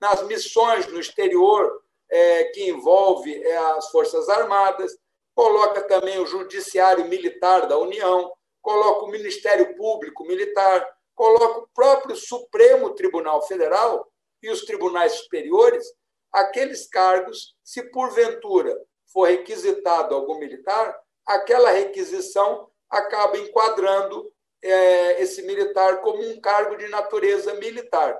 nas 0.00 0.22
missões 0.22 0.86
no 0.86 1.00
exterior, 1.00 1.82
é, 2.08 2.44
que 2.44 2.68
envolve 2.68 3.34
é, 3.42 3.56
as 3.56 3.90
Forças 3.90 4.28
Armadas, 4.28 4.96
coloca 5.34 5.82
também 5.82 6.18
o 6.18 6.26
Judiciário 6.26 7.06
Militar 7.06 7.66
da 7.66 7.78
União, 7.78 8.32
coloca 8.60 9.04
o 9.04 9.10
Ministério 9.10 9.74
Público 9.76 10.24
Militar, 10.24 10.86
coloca 11.14 11.60
o 11.60 11.68
próprio 11.74 12.16
Supremo 12.16 12.94
Tribunal 12.94 13.46
Federal 13.46 14.10
e 14.42 14.50
os 14.50 14.64
tribunais 14.64 15.12
superiores, 15.12 15.84
aqueles 16.32 16.88
cargos, 16.88 17.54
se 17.62 17.82
porventura 17.90 18.76
for 19.12 19.28
requisitado 19.28 20.14
algum 20.14 20.38
militar, 20.38 20.96
aquela 21.26 21.70
requisição 21.70 22.68
acaba 22.88 23.38
enquadrando 23.38 24.32
é, 24.62 25.22
esse 25.22 25.42
militar 25.42 26.00
como 26.00 26.22
um 26.22 26.40
cargo 26.40 26.76
de 26.76 26.88
natureza 26.88 27.54
militar. 27.54 28.18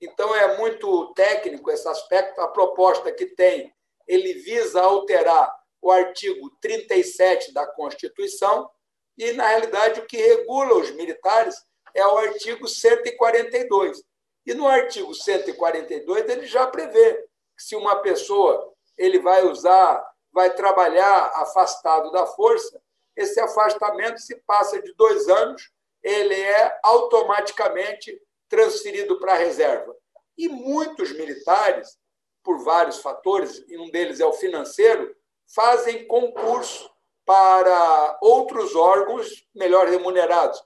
Então, 0.00 0.34
é 0.34 0.58
muito 0.58 1.12
técnico 1.14 1.70
esse 1.70 1.88
aspecto. 1.88 2.40
A 2.40 2.48
proposta 2.48 3.12
que 3.12 3.26
tem, 3.26 3.72
ele 4.06 4.34
visa 4.34 4.80
alterar 4.80 5.54
o 5.80 5.90
artigo 5.90 6.50
37 6.60 7.52
da 7.52 7.66
Constituição, 7.66 8.70
e, 9.16 9.32
na 9.32 9.48
realidade, 9.48 10.00
o 10.00 10.06
que 10.06 10.16
regula 10.16 10.74
os 10.74 10.90
militares 10.92 11.56
é 11.94 12.06
o 12.06 12.18
artigo 12.18 12.68
142. 12.68 14.02
E 14.44 14.54
no 14.54 14.68
artigo 14.68 15.14
142, 15.14 16.28
ele 16.28 16.46
já 16.46 16.66
prevê 16.66 17.14
que 17.56 17.62
se 17.62 17.74
uma 17.74 17.96
pessoa 17.96 18.72
ele 18.96 19.18
vai 19.18 19.44
usar, 19.44 20.06
vai 20.32 20.54
trabalhar 20.54 21.32
afastado 21.34 22.10
da 22.12 22.26
força, 22.26 22.80
esse 23.16 23.40
afastamento 23.40 24.20
se 24.20 24.36
passa 24.46 24.80
de 24.80 24.92
dois 24.94 25.26
anos, 25.28 25.70
ele 26.02 26.34
é 26.34 26.78
automaticamente 26.82 28.20
transferido 28.48 29.18
para 29.18 29.32
a 29.32 29.38
reserva. 29.38 29.96
E 30.36 30.48
muitos 30.48 31.12
militares, 31.12 31.98
por 32.44 32.62
vários 32.62 32.98
fatores, 32.98 33.64
e 33.66 33.78
um 33.78 33.90
deles 33.90 34.20
é 34.20 34.26
o 34.26 34.34
financeiro, 34.34 35.16
fazem 35.46 36.06
concurso 36.06 36.90
para 37.26 38.18
outros 38.22 38.74
órgãos 38.74 39.44
melhor 39.54 39.88
remunerados. 39.88 40.62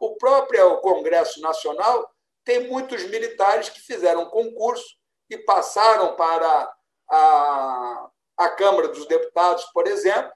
O 0.00 0.16
próprio 0.16 0.78
Congresso 0.78 1.40
Nacional 1.40 2.10
tem 2.44 2.66
muitos 2.68 3.04
militares 3.04 3.68
que 3.68 3.80
fizeram 3.80 4.26
concurso 4.26 4.96
e 5.30 5.36
passaram 5.36 6.16
para 6.16 6.72
a, 7.08 8.10
a 8.38 8.48
Câmara 8.48 8.88
dos 8.88 9.06
Deputados, 9.06 9.64
por 9.66 9.86
exemplo, 9.86 10.32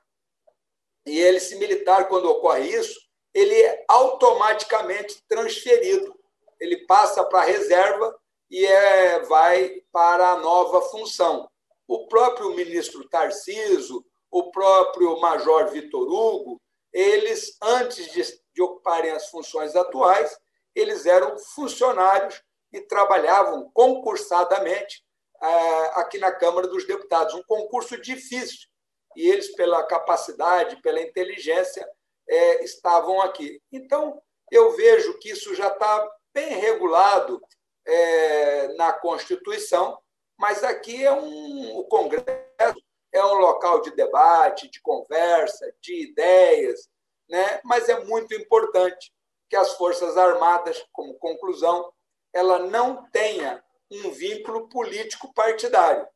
e 1.06 1.18
ele, 1.18 1.38
esse 1.38 1.56
militar, 1.56 2.06
quando 2.08 2.30
ocorre 2.30 2.68
isso, 2.68 3.00
ele 3.34 3.60
é 3.60 3.84
automaticamente 3.88 5.20
transferido 5.26 6.14
ele 6.62 6.86
passa 6.86 7.24
para 7.24 7.40
a 7.40 7.44
reserva 7.44 8.16
e 8.48 8.64
é, 8.64 9.18
vai 9.24 9.82
para 9.90 10.30
a 10.30 10.38
nova 10.38 10.80
função. 10.82 11.50
O 11.88 12.06
próprio 12.06 12.54
ministro 12.54 13.08
Tarciso, 13.08 14.04
o 14.32 14.50
próprio 14.50 15.20
Major 15.20 15.68
Vitor 15.68 16.08
Hugo, 16.08 16.60
eles, 16.90 17.56
antes 17.62 18.10
de, 18.10 18.22
de 18.54 18.62
ocuparem 18.62 19.10
as 19.10 19.28
funções 19.28 19.76
atuais, 19.76 20.34
eles 20.74 21.04
eram 21.04 21.38
funcionários 21.38 22.42
e 22.72 22.80
trabalhavam 22.80 23.70
concursadamente 23.74 25.04
é, 25.42 26.00
aqui 26.00 26.16
na 26.18 26.32
Câmara 26.32 26.66
dos 26.66 26.86
Deputados. 26.86 27.34
Um 27.34 27.42
concurso 27.42 28.00
difícil. 28.00 28.68
E 29.14 29.28
eles, 29.28 29.54
pela 29.54 29.86
capacidade, 29.86 30.80
pela 30.80 31.02
inteligência, 31.02 31.86
é, 32.26 32.64
estavam 32.64 33.20
aqui. 33.20 33.60
Então, 33.70 34.18
eu 34.50 34.74
vejo 34.74 35.18
que 35.18 35.30
isso 35.30 35.54
já 35.54 35.68
está 35.68 36.10
bem 36.32 36.54
regulado 36.54 37.38
é, 37.86 38.68
na 38.76 38.94
Constituição, 38.94 39.98
mas 40.38 40.64
aqui 40.64 41.04
é 41.04 41.12
um, 41.12 41.76
o 41.76 41.84
Congresso 41.84 42.81
é 43.12 43.24
um 43.24 43.34
local 43.34 43.82
de 43.82 43.90
debate, 43.94 44.70
de 44.70 44.80
conversa, 44.80 45.72
de 45.80 46.10
ideias, 46.10 46.88
né? 47.28 47.60
mas 47.64 47.88
é 47.88 48.02
muito 48.04 48.34
importante 48.34 49.12
que 49.48 49.56
as 49.56 49.74
Forças 49.74 50.16
Armadas, 50.16 50.82
como 50.92 51.18
conclusão, 51.18 51.92
ela 52.32 52.60
não 52.60 53.08
tenha 53.10 53.62
um 53.90 54.10
vínculo 54.10 54.68
político 54.68 55.32
partidário. 55.34 56.06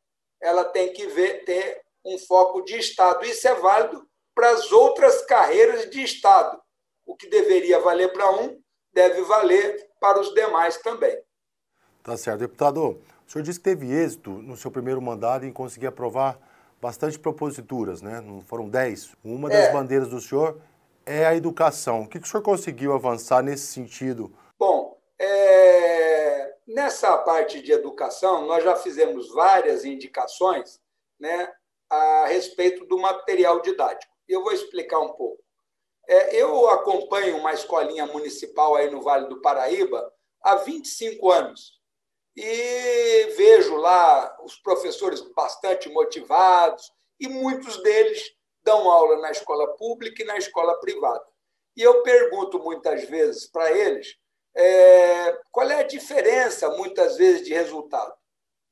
Ela 0.41 0.65
tem 0.65 0.93
que 0.93 1.07
ver, 1.09 1.45
ter 1.45 1.83
um 2.05 2.19
foco 2.19 2.62
de 2.62 2.79
Estado. 2.79 3.25
Isso 3.26 3.47
é 3.47 3.55
válido 3.55 4.09
para 4.35 4.50
as 4.50 4.73
outras 4.73 5.23
carreiras 5.26 5.91
de 5.91 6.03
Estado. 6.03 6.61
O 7.05 7.15
que 7.15 7.29
deveria 7.29 7.79
valer 7.81 8.12
para 8.12 8.31
um, 8.31 8.59
deve 8.93 9.21
valer 9.23 9.87
para 10.00 10.19
os 10.19 10.33
demais 10.33 10.79
também. 10.79 11.19
Tá 12.03 12.17
certo. 12.17 12.41
Deputado, 12.41 13.03
o 13.26 13.31
senhor 13.31 13.43
disse 13.43 13.59
que 13.59 13.65
teve 13.65 13.93
êxito 13.93 14.31
no 14.31 14.57
seu 14.57 14.71
primeiro 14.71 15.03
mandato 15.03 15.45
em 15.45 15.53
conseguir 15.53 15.88
aprovar 15.88 16.38
bastante 16.87 17.19
proposituras, 17.19 18.00
né? 18.00 18.21
Não 18.21 18.40
foram 18.40 18.69
dez. 18.69 19.11
Uma 19.25 19.49
das 19.49 19.64
é. 19.64 19.73
bandeiras 19.73 20.09
do 20.09 20.21
senhor 20.21 20.61
é 21.05 21.26
a 21.26 21.35
educação. 21.35 22.02
O 22.02 22.09
que, 22.09 22.16
o 22.16 22.25
senhor 22.25 22.45
conseguiu 22.45 22.93
avançar 22.93 23.43
nesse 23.43 23.66
sentido? 23.66 24.33
Bom, 24.57 24.97
é... 25.19 26.55
nessa 26.64 27.19
parte 27.19 27.61
de 27.61 27.73
educação, 27.73 28.47
nós 28.47 28.62
já 28.62 28.76
fizemos 28.76 29.35
várias 29.35 29.85
indicações 29.85 30.81
né, 31.19 31.52
a 31.90 32.26
respeito 32.28 32.87
do 32.87 32.99
material 32.99 33.61
didático. 33.61 34.14
E 34.28 34.33
eu 34.33 34.45
vou 34.45 34.52
explicar 34.52 35.00
um 35.00 35.12
pouco. 35.14 35.43
É, 36.09 36.37
eu 36.40 36.69
acompanho 36.71 37.37
uma 37.37 37.52
escolinha 37.52 38.07
municipal 38.07 38.76
aí 38.76 38.88
no 38.88 39.02
Vale 39.02 39.28
do 39.28 39.40
Paraíba 39.40 40.09
há 40.40 40.55
25 40.55 41.33
anos 41.33 41.75
e 42.37 43.33
vejo 43.37 43.76
lá 43.76 44.37
os 44.45 44.57
professores 44.57 45.21
bastante 45.35 45.88
motivados 45.88 46.93
e 47.19 47.28
muitos 47.28 47.83
deles 47.83 48.33
dão 48.62 48.90
aula 48.90 49.21
na 49.21 49.31
escola 49.31 49.75
pública 49.76 50.23
e 50.23 50.26
na 50.26 50.37
escola 50.37 50.78
privada. 50.81 51.25
E 51.76 51.83
eu 51.83 52.02
pergunto 52.02 52.59
muitas 52.59 53.05
vezes 53.05 53.47
para 53.47 53.73
eles 53.73 54.16
é, 54.55 55.38
qual 55.50 55.71
é 55.71 55.81
a 55.81 55.87
diferença, 55.87 56.69
muitas 56.71 57.16
vezes, 57.16 57.47
de 57.47 57.55
resultado. 57.55 58.12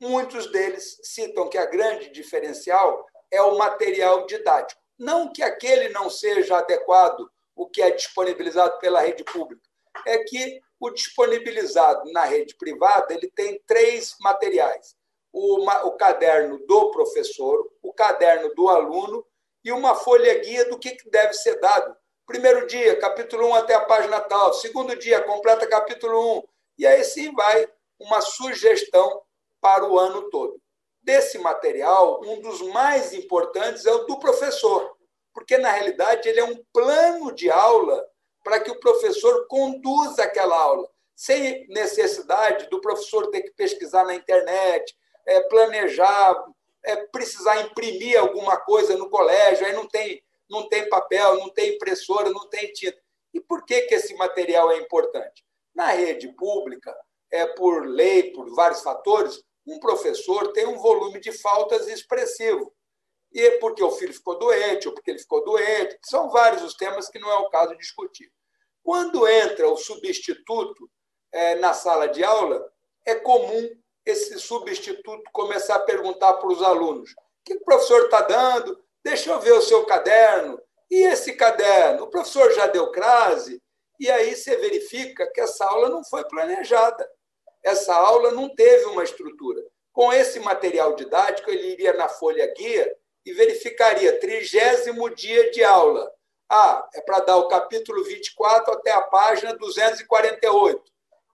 Muitos 0.01 0.51
deles 0.51 0.99
citam 1.03 1.49
que 1.49 1.59
a 1.59 1.67
grande 1.67 2.11
diferencial 2.11 3.07
é 3.31 3.41
o 3.41 3.57
material 3.57 4.27
didático. 4.27 4.81
Não 4.99 5.33
que 5.33 5.43
aquele 5.43 5.89
não 5.91 6.11
seja 6.11 6.59
adequado, 6.59 7.31
o 7.55 7.69
que 7.69 7.83
é 7.83 7.91
disponibilizado 7.91 8.79
pela 8.79 9.01
rede 9.01 9.25
pública, 9.25 9.63
é 10.07 10.19
que 10.19 10.61
o 10.85 10.91
disponibilizado 10.91 12.13
na 12.13 12.25
rede 12.25 12.55
privada 12.57 13.15
ele 13.15 13.31
tem 13.31 13.59
três 13.67 14.15
materiais. 14.21 14.95
o, 15.33 15.65
o 15.87 15.93
caderno 15.93 16.59
do 16.67 16.91
professor, 16.91 17.67
o 17.83 17.93
caderno 17.93 18.55
do 18.55 18.69
aluno 18.69 19.27
e 19.65 19.73
uma 19.73 19.95
folha 19.95 20.39
guia 20.41 20.67
do 20.67 20.79
que, 20.79 20.97
deve 21.11 21.33
ser 21.33 21.59
dado. 21.59 21.97
Primeiro 22.27 22.67
dia, 22.67 22.99
capítulo 22.99 23.49
1 23.49 23.55
até 23.55 23.75
a 23.75 23.85
página 23.87 24.21
tal. 24.21 24.53
Segundo 24.53 24.95
dia, 24.97 25.23
completa 25.23 25.67
capítulo 25.67 26.39
1. 26.39 26.43
E 26.79 26.87
aí 26.87 27.03
sim 27.03 27.33
vai 27.33 27.67
uma 27.99 28.21
sugestão 28.21 29.23
para 29.63 29.89
o 29.89 29.99
ano 29.99 30.29
todo. 30.29 30.61
Desse 31.03 31.39
material, 31.39 32.21
um 32.23 32.43
dos 32.43 32.61
mais 32.61 33.15
importantes 33.15 33.87
é 33.87 33.93
o 33.93 34.05
do 34.05 34.19
professor, 34.19 34.95
porque 35.33 35.57
na 35.57 35.73
realidade 35.73 36.29
ele 36.29 36.41
é 36.41 36.45
um 36.45 36.63
plano 36.73 37.33
de 37.33 37.51
aula 37.51 38.07
para 38.45 38.61
que 38.61 38.71
o 38.71 38.79
professor 38.79 39.47
conduza 39.49 40.23
aquela 40.23 40.57
aula, 40.57 40.89
sem 41.17 41.67
necessidade 41.69 42.69
do 42.69 42.81
professor 42.81 43.31
ter 43.31 43.43
que 43.43 43.53
pesquisar 43.53 44.05
na 44.05 44.15
internet, 44.15 44.95
é, 45.27 45.41
planejar, 45.49 46.45
é, 46.85 46.97
precisar 47.07 47.63
imprimir 47.63 48.21
alguma 48.21 48.59
coisa 48.59 48.97
no 48.97 49.09
colégio, 49.09 49.67
aí 49.67 49.73
não 49.73 49.89
tem, 49.89 50.23
não 50.49 50.69
tem 50.69 50.89
papel, 50.89 51.39
não 51.39 51.49
tem 51.49 51.75
impressora, 51.75 52.29
não 52.29 52.47
tem 52.49 52.71
tinta. 52.73 52.99
E 53.33 53.41
por 53.41 53.65
que, 53.65 53.83
que 53.83 53.95
esse 53.95 54.15
material 54.15 54.71
é 54.71 54.79
importante? 54.79 55.43
Na 55.75 55.89
rede 55.89 56.29
pública, 56.35 56.95
é 57.31 57.47
por 57.47 57.87
lei, 57.87 58.31
por 58.33 58.55
vários 58.55 58.83
fatores, 58.83 59.43
um 59.67 59.81
professor 59.81 60.53
tem 60.53 60.67
um 60.67 60.79
volume 60.79 61.19
de 61.19 61.33
faltas 61.33 61.89
expressivo. 61.89 62.73
E 63.35 63.51
porque 63.59 63.83
o 63.83 63.91
filho 63.91 64.15
ficou 64.15 64.39
doente, 64.39 64.87
ou 64.87 64.95
porque 64.95 65.11
ele 65.11 65.19
ficou 65.19 65.45
doente, 65.45 65.99
são 66.05 66.31
vários 66.31 66.63
os 66.63 66.75
temas 66.75 67.09
que 67.09 67.19
não 67.19 67.29
é 67.29 67.39
o 67.39 67.49
caso 67.49 67.73
de 67.73 67.79
discutir. 67.79 68.31
Quando 68.81 69.27
entra 69.27 69.69
o 69.69 69.77
substituto 69.77 70.89
é, 71.33 71.57
na 71.57 71.73
sala 71.73 72.07
de 72.07 72.23
aula, 72.23 72.65
é 73.05 73.17
comum 73.17 73.69
esse 74.07 74.39
substituto 74.39 75.23
começar 75.33 75.77
a 75.77 75.81
perguntar 75.81 76.35
para 76.35 76.49
os 76.49 76.63
alunos: 76.63 77.11
o 77.11 77.15
que 77.45 77.55
o 77.55 77.65
professor 77.65 78.05
está 78.05 78.21
dando? 78.21 78.79
Deixa 79.03 79.33
eu 79.33 79.41
ver 79.41 79.53
o 79.55 79.63
seu 79.63 79.85
caderno. 79.85 80.61
E 80.89 81.03
esse 81.03 81.33
caderno? 81.33 82.05
O 82.05 82.11
professor 82.11 82.53
já 82.53 82.69
deu 82.69 82.93
crase? 82.93 83.61
E 83.99 84.09
aí 84.11 84.37
você 84.37 84.57
verifica 84.57 85.29
que 85.33 85.41
essa 85.41 85.65
aula 85.65 85.89
não 85.89 86.05
foi 86.05 86.25
planejada. 86.25 87.09
Essa 87.65 87.95
aula 87.95 88.31
não 88.31 88.55
teve 88.55 88.85
uma 88.87 89.03
estrutura. 89.03 89.61
Com 89.93 90.13
esse 90.13 90.39
material 90.41 90.95
didático, 90.95 91.51
ele 91.51 91.69
iria 91.69 91.95
na 91.95 92.09
folha 92.09 92.47
guia 92.55 92.95
e 93.25 93.33
verificaria 93.33 94.19
trigésimo 94.19 95.09
dia 95.15 95.51
de 95.51 95.65
aula. 95.65 96.11
Ah, 96.49 96.89
é 96.95 97.01
para 97.01 97.21
dar 97.21 97.37
o 97.39 97.49
capítulo 97.49 98.05
24 98.05 98.75
até 98.75 98.93
a 98.93 99.01
página 99.01 99.57
248. 99.57 100.83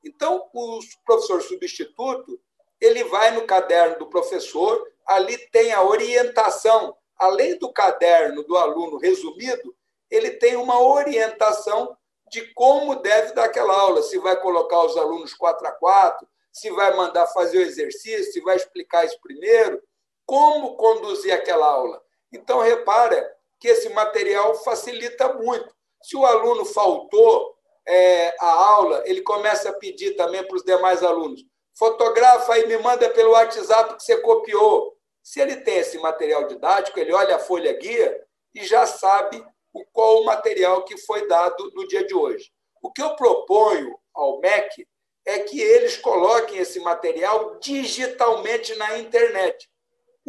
Então, 0.05 0.49
o 0.53 0.81
professor 1.05 1.43
substituto 1.43 2.41
ele 2.81 3.05
vai 3.05 3.33
no 3.33 3.45
caderno 3.45 3.99
do 3.99 4.07
professor, 4.07 4.91
ali 5.07 5.37
tem 5.51 5.73
a 5.73 5.83
orientação, 5.83 6.97
além 7.17 7.59
do 7.59 7.71
caderno 7.71 8.43
do 8.45 8.57
aluno 8.57 8.97
resumido, 8.97 9.77
ele 10.11 10.31
tem 10.31 10.57
uma 10.57 10.81
orientação 10.81 11.95
de 12.31 12.43
como 12.55 12.97
deve 12.97 13.35
dar 13.35 13.45
aquela 13.45 13.75
aula, 13.79 14.03
se 14.03 14.19
vai 14.19 14.41
colocar 14.41 14.83
os 14.85 14.97
alunos 14.97 15.35
4 15.35 15.67
a 15.67 15.73
4, 15.73 16.27
se 16.53 16.71
vai 16.71 16.97
mandar 16.97 17.27
fazer 17.29 17.59
o 17.59 17.63
exercício, 17.63 18.33
se 18.33 18.41
vai 18.41 18.57
explicar 18.57 19.05
isso 19.05 19.19
primeiro, 19.21 19.83
como 20.31 20.77
conduzir 20.77 21.35
aquela 21.35 21.67
aula. 21.67 22.01
Então, 22.33 22.61
repara 22.61 23.29
que 23.59 23.67
esse 23.67 23.89
material 23.89 24.55
facilita 24.63 25.33
muito. 25.33 25.75
Se 26.01 26.17
o 26.17 26.25
aluno 26.25 26.65
faltou 26.65 27.53
é, 27.85 28.37
a 28.39 28.53
aula, 28.53 29.03
ele 29.07 29.23
começa 29.23 29.71
a 29.71 29.73
pedir 29.73 30.15
também 30.15 30.47
para 30.47 30.55
os 30.55 30.63
demais 30.63 31.03
alunos: 31.03 31.45
fotografa 31.77 32.57
e 32.61 32.67
me 32.69 32.79
manda 32.79 33.11
pelo 33.11 33.33
WhatsApp 33.33 33.97
que 33.97 34.05
você 34.05 34.19
copiou. 34.19 34.97
Se 35.21 35.41
ele 35.41 35.57
tem 35.57 35.79
esse 35.79 35.99
material 35.99 36.47
didático, 36.47 37.01
ele 37.01 37.13
olha 37.13 37.35
a 37.35 37.41
folha 37.41 37.73
guia 37.73 38.25
e 38.55 38.65
já 38.65 38.87
sabe 38.87 39.45
qual 39.93 40.21
o 40.21 40.25
material 40.27 40.85
que 40.85 40.97
foi 40.97 41.27
dado 41.27 41.73
no 41.75 41.89
dia 41.89 42.07
de 42.07 42.15
hoje. 42.15 42.53
O 42.81 42.93
que 42.93 43.03
eu 43.03 43.17
proponho 43.17 43.99
ao 44.15 44.39
MEC 44.39 44.87
é 45.27 45.41
que 45.41 45.61
eles 45.61 45.97
coloquem 45.97 46.59
esse 46.59 46.79
material 46.79 47.59
digitalmente 47.59 48.77
na 48.77 48.97
internet. 48.97 49.69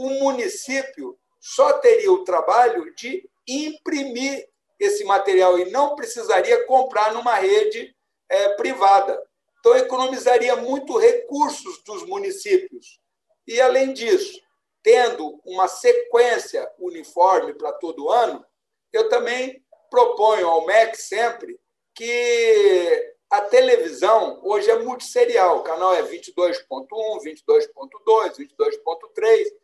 O 0.01 0.09
município 0.19 1.15
só 1.39 1.73
teria 1.73 2.11
o 2.11 2.23
trabalho 2.23 2.91
de 2.95 3.29
imprimir 3.47 4.49
esse 4.79 5.03
material 5.03 5.59
e 5.59 5.69
não 5.69 5.95
precisaria 5.95 6.65
comprar 6.65 7.13
numa 7.13 7.35
rede 7.35 7.95
é, 8.27 8.49
privada. 8.55 9.21
Então, 9.59 9.75
economizaria 9.75 10.55
muito 10.55 10.97
recursos 10.97 11.83
dos 11.83 12.03
municípios. 12.07 12.99
E, 13.45 13.61
além 13.61 13.93
disso, 13.93 14.41
tendo 14.81 15.39
uma 15.45 15.67
sequência 15.67 16.67
uniforme 16.79 17.53
para 17.53 17.71
todo 17.73 18.09
ano, 18.09 18.43
eu 18.91 19.07
também 19.07 19.63
proponho 19.87 20.47
ao 20.47 20.65
MEC 20.65 20.97
sempre 20.97 21.59
que 21.93 23.13
a 23.29 23.41
televisão 23.41 24.41
hoje 24.43 24.71
é 24.71 24.79
multisserial. 24.79 25.59
O 25.59 25.63
canal 25.63 25.93
é 25.93 26.01
22.1, 26.01 26.87
22.2, 27.23 28.37
22.3, 28.39 29.61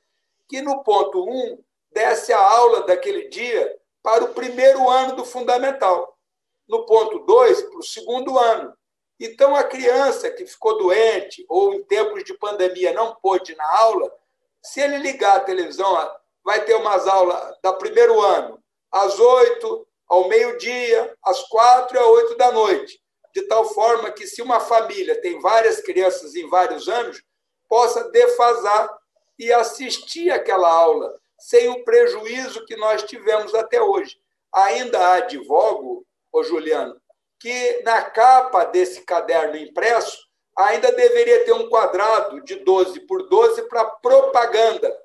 que 0.47 0.61
no 0.61 0.83
ponto 0.83 1.23
1 1.23 1.63
desce 1.91 2.31
a 2.31 2.39
aula 2.39 2.83
daquele 2.83 3.27
dia 3.29 3.77
para 4.01 4.23
o 4.23 4.33
primeiro 4.33 4.89
ano 4.89 5.15
do 5.15 5.25
fundamental. 5.25 6.17
No 6.67 6.85
ponto 6.85 7.19
2, 7.19 7.61
para 7.63 7.79
o 7.79 7.83
segundo 7.83 8.37
ano. 8.37 8.73
Então, 9.19 9.55
a 9.55 9.63
criança 9.63 10.29
que 10.29 10.45
ficou 10.45 10.77
doente 10.77 11.43
ou 11.49 11.73
em 11.73 11.83
tempos 11.83 12.23
de 12.23 12.33
pandemia 12.37 12.93
não 12.93 13.15
pôde 13.15 13.53
ir 13.53 13.55
na 13.55 13.79
aula, 13.79 14.11
se 14.61 14.79
ele 14.79 14.97
ligar 14.97 15.37
a 15.37 15.41
televisão, 15.41 15.95
vai 16.43 16.63
ter 16.65 16.75
umas 16.75 17.07
aulas 17.07 17.57
da 17.63 17.73
primeiro 17.73 18.21
ano, 18.21 18.61
às 18.91 19.19
oito, 19.19 19.87
ao 20.07 20.27
meio-dia, 20.27 21.15
às 21.23 21.41
quatro 21.47 21.97
e 21.97 21.99
às 21.99 22.05
oito 22.05 22.37
da 22.37 22.51
noite, 22.51 23.01
de 23.33 23.41
tal 23.43 23.65
forma 23.65 24.11
que, 24.11 24.27
se 24.27 24.41
uma 24.41 24.59
família 24.59 25.19
tem 25.19 25.39
várias 25.39 25.81
crianças 25.81 26.35
em 26.35 26.47
vários 26.47 26.87
anos, 26.87 27.21
possa 27.67 28.09
defasar 28.09 28.96
e 29.37 29.51
assistir 29.51 30.31
aquela 30.31 30.69
aula 30.69 31.19
sem 31.37 31.69
o 31.69 31.83
prejuízo 31.83 32.65
que 32.65 32.75
nós 32.75 33.03
tivemos 33.03 33.53
até 33.53 33.81
hoje. 33.81 34.19
Ainda 34.53 35.13
advogo, 35.13 36.05
ô 36.31 36.43
Juliano, 36.43 36.99
que 37.39 37.81
na 37.83 38.03
capa 38.03 38.65
desse 38.65 39.01
caderno 39.01 39.55
impresso 39.55 40.27
ainda 40.57 40.91
deveria 40.91 41.45
ter 41.45 41.53
um 41.53 41.69
quadrado 41.69 42.41
de 42.41 42.55
12 42.55 43.01
por 43.01 43.29
12 43.29 43.67
para 43.69 43.85
propaganda. 43.85 44.95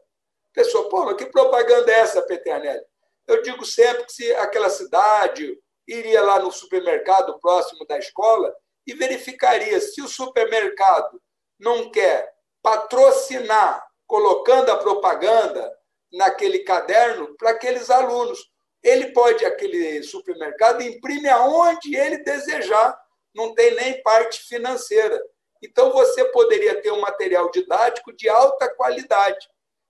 Pessoa, 0.55 0.89
pô, 0.89 1.05
mas 1.05 1.17
que 1.17 1.27
propaganda 1.27 1.93
é 1.93 2.01
essa, 2.01 2.23
Peternelli? 2.23 2.85
Eu 3.27 3.43
digo 3.43 3.65
sempre 3.65 4.05
que 4.05 4.13
se 4.13 4.35
aquela 4.37 4.71
cidade 4.71 5.59
iria 5.87 6.23
lá 6.23 6.39
no 6.39 6.51
supermercado 6.51 7.39
próximo 7.39 7.87
da 7.87 7.99
escola 7.99 8.55
e 8.87 8.95
verificaria 8.95 9.81
se 9.81 10.01
o 10.01 10.09
supermercado 10.09 11.21
não 11.59 11.91
quer 11.91 12.33
patrocinar, 12.63 13.85
colocando 14.13 14.71
a 14.71 14.77
propaganda 14.77 15.75
naquele 16.13 16.59
caderno 16.59 17.35
para 17.39 17.53
aqueles 17.53 17.89
alunos 17.89 18.53
ele 18.83 19.11
pode, 19.11 19.43
aquele 19.43 20.03
supermercado, 20.03 20.83
imprime 20.83 21.31
aonde 21.31 21.97
ele 21.97 22.19
desejar, 22.19 22.95
não 23.35 23.55
tem 23.55 23.75
nem 23.75 24.03
parte 24.03 24.43
financeira. 24.43 25.19
Então, 25.63 25.91
você 25.93 26.27
poderia 26.27 26.83
ter 26.83 26.93
um 26.93 27.01
material 27.01 27.51
didático 27.51 28.13
de 28.13 28.29
alta 28.29 28.69
qualidade. 28.75 29.49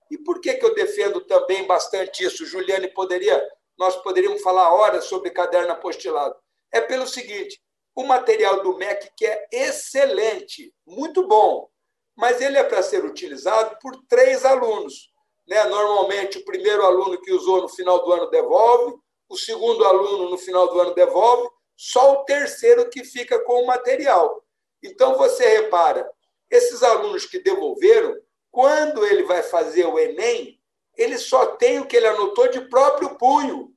E 0.09 0.17
por 0.17 0.39
que, 0.39 0.53
que 0.53 0.63
eu 0.63 0.73
defendo 0.73 1.19
também 1.25 1.67
bastante 1.67 2.23
isso? 2.23 2.45
Juliane 2.45 2.87
poderia, 2.93 3.45
nós 3.77 3.97
poderíamos 3.97 4.41
falar 4.41 4.73
horas 4.73 5.03
sobre 5.03 5.31
caderno 5.31 5.73
apostilado. 5.73 6.33
É 6.71 6.79
pelo 6.79 7.07
seguinte: 7.07 7.61
o 7.93 8.05
material 8.05 8.63
do 8.63 8.77
MEC 8.77 9.11
que 9.17 9.25
é 9.25 9.47
excelente, 9.51 10.73
muito 10.87 11.27
bom, 11.27 11.67
mas 12.15 12.41
ele 12.41 12.57
é 12.57 12.63
para 12.63 12.83
ser 12.83 13.03
utilizado 13.03 13.77
por 13.81 13.95
três 14.07 14.45
alunos. 14.45 15.11
Né? 15.47 15.63
Normalmente, 15.65 16.37
o 16.37 16.45
primeiro 16.45 16.83
aluno 16.83 17.19
que 17.21 17.31
usou 17.31 17.61
no 17.61 17.69
final 17.69 18.03
do 18.03 18.11
ano 18.11 18.29
devolve, 18.29 18.95
o 19.29 19.37
segundo 19.37 19.83
aluno 19.85 20.29
no 20.29 20.37
final 20.37 20.67
do 20.67 20.79
ano 20.79 20.93
devolve, 20.93 21.49
só 21.75 22.13
o 22.13 22.23
terceiro 22.23 22.89
que 22.89 23.03
fica 23.03 23.39
com 23.39 23.63
o 23.63 23.67
material. 23.67 24.43
Então, 24.81 25.17
você 25.17 25.61
repara, 25.61 26.09
esses 26.49 26.83
alunos 26.83 27.25
que 27.25 27.39
devolveram, 27.39 28.15
quando 28.51 29.05
ele 29.05 29.23
vai 29.23 29.41
fazer 29.41 29.85
o 29.85 29.97
Enem, 29.97 30.59
ele 30.95 31.17
só 31.17 31.47
tem 31.55 31.79
o 31.79 31.85
que 31.87 31.97
ele 31.97 32.07
anotou 32.07 32.47
de 32.47 32.61
próprio 32.69 33.17
punho. 33.17 33.73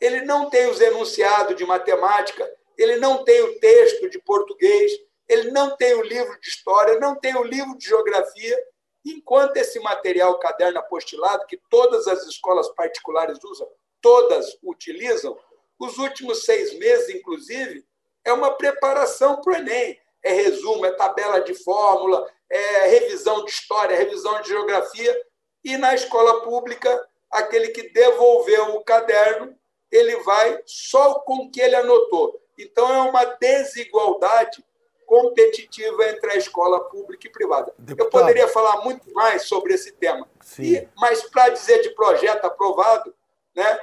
Ele 0.00 0.22
não 0.22 0.48
tem 0.48 0.70
os 0.70 0.80
enunciados 0.80 1.56
de 1.56 1.66
matemática, 1.66 2.48
ele 2.78 2.96
não 2.96 3.24
tem 3.24 3.42
o 3.42 3.58
texto 3.58 4.08
de 4.08 4.18
português, 4.20 4.92
ele 5.30 5.50
não 5.50 5.76
tem 5.76 5.94
o 5.94 6.02
livro 6.02 6.38
de 6.40 6.48
história, 6.48 7.00
não 7.00 7.14
tem 7.14 7.34
o 7.36 7.44
livro 7.44 7.76
de 7.78 7.86
geografia, 7.86 8.58
Enquanto 9.04 9.56
esse 9.56 9.80
material 9.80 10.38
caderno 10.38 10.78
apostilado, 10.78 11.46
que 11.46 11.58
todas 11.70 12.06
as 12.06 12.26
escolas 12.26 12.68
particulares 12.74 13.42
usam, 13.42 13.66
todas 14.00 14.58
utilizam, 14.62 15.38
os 15.78 15.96
últimos 15.96 16.44
seis 16.44 16.78
meses, 16.78 17.08
inclusive, 17.14 17.84
é 18.24 18.32
uma 18.32 18.52
preparação 18.52 19.40
para 19.40 19.52
o 19.52 19.56
Enem. 19.56 19.98
é 20.22 20.32
resumo, 20.34 20.84
é 20.84 20.92
tabela 20.92 21.40
de 21.40 21.54
fórmula, 21.54 22.30
é 22.50 22.88
revisão 22.88 23.42
de 23.42 23.50
história, 23.50 23.96
revisão 23.96 24.42
de 24.42 24.48
geografia. 24.48 25.18
E 25.64 25.78
na 25.78 25.94
escola 25.94 26.42
pública, 26.42 27.08
aquele 27.30 27.68
que 27.68 27.88
devolveu 27.90 28.76
o 28.76 28.84
caderno, 28.84 29.56
ele 29.90 30.16
vai 30.16 30.60
só 30.66 31.20
com 31.20 31.36
o 31.36 31.50
que 31.50 31.62
ele 31.62 31.74
anotou. 31.74 32.38
Então, 32.58 32.92
é 32.92 33.00
uma 33.08 33.24
desigualdade 33.24 34.62
competitiva 35.10 36.08
entre 36.08 36.30
a 36.30 36.36
escola 36.36 36.78
pública 36.84 37.26
e 37.26 37.32
privada. 37.32 37.74
Deputado. 37.76 38.06
Eu 38.06 38.10
poderia 38.10 38.46
falar 38.46 38.84
muito 38.84 39.12
mais 39.12 39.42
sobre 39.42 39.74
esse 39.74 39.90
tema, 39.90 40.24
e, 40.56 40.86
mas 40.96 41.24
para 41.24 41.48
dizer 41.48 41.82
de 41.82 41.90
projeto 41.96 42.44
aprovado, 42.44 43.12
né, 43.52 43.82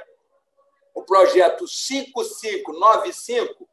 o 0.94 1.02
projeto 1.02 1.68
5595, 1.68 3.68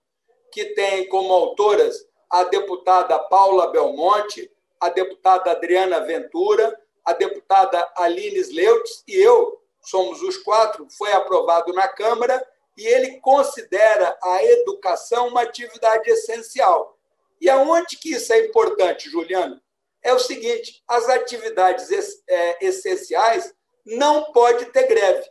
que 0.52 0.66
tem 0.74 1.08
como 1.08 1.32
autoras 1.32 2.06
a 2.30 2.44
deputada 2.44 3.18
Paula 3.20 3.72
Belmonte, 3.72 4.52
a 4.78 4.90
deputada 4.90 5.52
Adriana 5.52 6.02
Ventura, 6.02 6.78
a 7.06 7.14
deputada 7.14 7.90
Aline 7.96 8.40
Sleutz 8.40 9.02
e 9.08 9.16
eu, 9.16 9.62
somos 9.80 10.22
os 10.22 10.36
quatro, 10.40 10.90
foi 10.98 11.14
aprovado 11.14 11.72
na 11.72 11.88
Câmara 11.88 12.46
e 12.78 12.86
ele 12.86 13.22
considera 13.22 14.20
a 14.22 14.44
educação 14.44 15.30
uma 15.30 15.44
atividade 15.44 16.10
essencial. 16.10 16.95
E 17.42 17.50
aonde 17.50 17.98
que 17.98 18.14
isso 18.14 18.32
é 18.34 18.46
importante, 18.46 19.10
Juliano? 19.10 19.62
É 20.04 20.14
o 20.14 20.20
seguinte: 20.20 20.84
as 20.88 21.08
atividades 21.10 21.90
é, 22.28 22.66
essenciais 22.66 23.54
não 23.86 24.32
pode 24.32 24.66
ter 24.66 24.88
greve. 24.88 25.28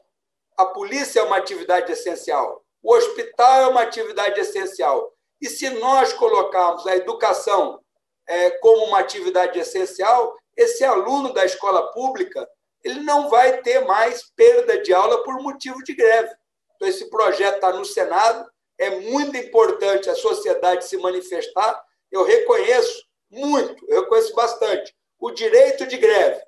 A 0.57 0.67
polícia 0.67 1.21
é 1.21 1.23
uma 1.23 1.37
atividade 1.37 1.91
essencial, 1.91 2.65
o 2.83 2.95
hospital 2.95 3.63
é 3.63 3.67
uma 3.69 3.83
atividade 3.83 4.41
essencial. 4.41 5.13
E 5.41 5.49
se 5.49 5.69
nós 5.71 6.13
colocarmos 6.13 6.87
a 6.87 6.97
educação 6.97 7.81
é, 8.27 8.51
como 8.59 8.85
uma 8.87 9.01
atividade 9.01 9.59
essencial, 9.59 10.37
esse 10.57 10.85
aluno 10.85 11.33
da 11.33 11.45
escola 11.45 11.93
pública 11.93 12.49
ele 12.85 13.01
não 13.01 13.31
vai 13.31 13.63
ter 13.63 13.81
mais 13.87 14.31
perda 14.37 14.81
de 14.83 14.93
aula 14.93 15.25
por 15.25 15.41
motivo 15.41 15.83
de 15.83 15.95
greve. 15.95 16.31
Então, 16.77 16.87
esse 16.87 17.09
projeto 17.09 17.55
está 17.55 17.73
no 17.73 17.85
Senado, 17.85 18.47
é 18.79 18.91
muito 19.01 19.37
importante 19.37 20.11
a 20.11 20.15
sociedade 20.15 20.85
se 20.85 20.99
manifestar 20.99 21.83
eu 22.15 22.23
reconheço 22.23 23.05
muito, 23.29 23.85
eu 23.89 24.03
reconheço 24.03 24.35
bastante 24.35 24.95
o 25.19 25.33
direito 25.33 25.85
de 25.85 25.97
greve, 25.97 26.41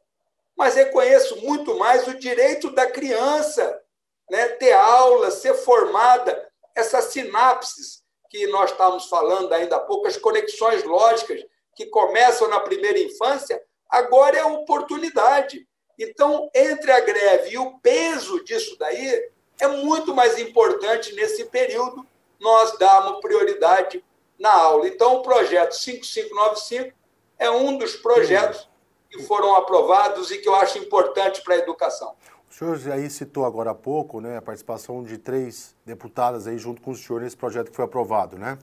mas 0.56 0.76
reconheço 0.76 1.36
muito 1.38 1.76
mais 1.76 2.06
o 2.06 2.14
direito 2.14 2.70
da 2.70 2.88
criança 2.88 3.82
né, 4.30 4.48
ter 4.50 4.72
aula, 4.72 5.30
ser 5.32 5.54
formada, 5.54 6.48
essas 6.74 7.06
sinapses 7.06 8.04
que 8.30 8.46
nós 8.46 8.70
estávamos 8.70 9.06
falando 9.06 9.52
ainda 9.52 9.76
há 9.76 9.80
pouco, 9.80 10.06
as 10.06 10.16
conexões 10.16 10.84
lógicas 10.84 11.44
que 11.74 11.86
começam 11.86 12.48
na 12.48 12.60
primeira 12.60 12.98
infância, 13.00 13.60
agora 13.88 14.38
é 14.38 14.44
oportunidade. 14.44 15.66
Então, 15.98 16.48
entre 16.54 16.92
a 16.92 17.00
greve 17.00 17.50
e 17.50 17.58
o 17.58 17.78
peso 17.80 18.44
disso 18.44 18.76
daí, 18.78 19.30
é 19.60 19.66
muito 19.66 20.14
mais 20.14 20.38
importante 20.38 21.12
nesse 21.14 21.44
período 21.46 22.06
nós 22.38 22.78
darmos 22.78 23.20
prioridade 23.20 24.04
na 24.38 24.52
aula. 24.52 24.88
Então, 24.88 25.16
o 25.16 25.22
projeto 25.22 25.72
5595 25.72 26.92
é 27.38 27.50
um 27.50 27.76
dos 27.76 27.96
projetos 27.96 28.68
que 29.10 29.22
foram 29.22 29.54
aprovados 29.54 30.30
e 30.30 30.38
que 30.38 30.48
eu 30.48 30.54
acho 30.54 30.78
importante 30.78 31.42
para 31.42 31.54
a 31.54 31.58
educação. 31.58 32.14
O 32.50 32.54
senhor 32.54 32.78
aí 32.92 33.10
citou 33.10 33.44
agora 33.44 33.70
há 33.70 33.74
pouco 33.74 34.20
né, 34.20 34.38
a 34.38 34.42
participação 34.42 35.02
de 35.02 35.18
três 35.18 35.74
deputadas 35.84 36.46
aí 36.46 36.58
junto 36.58 36.80
com 36.80 36.92
o 36.92 36.96
senhor 36.96 37.20
nesse 37.20 37.36
projeto 37.36 37.70
que 37.70 37.76
foi 37.76 37.84
aprovado, 37.84 38.38
né? 38.38 38.58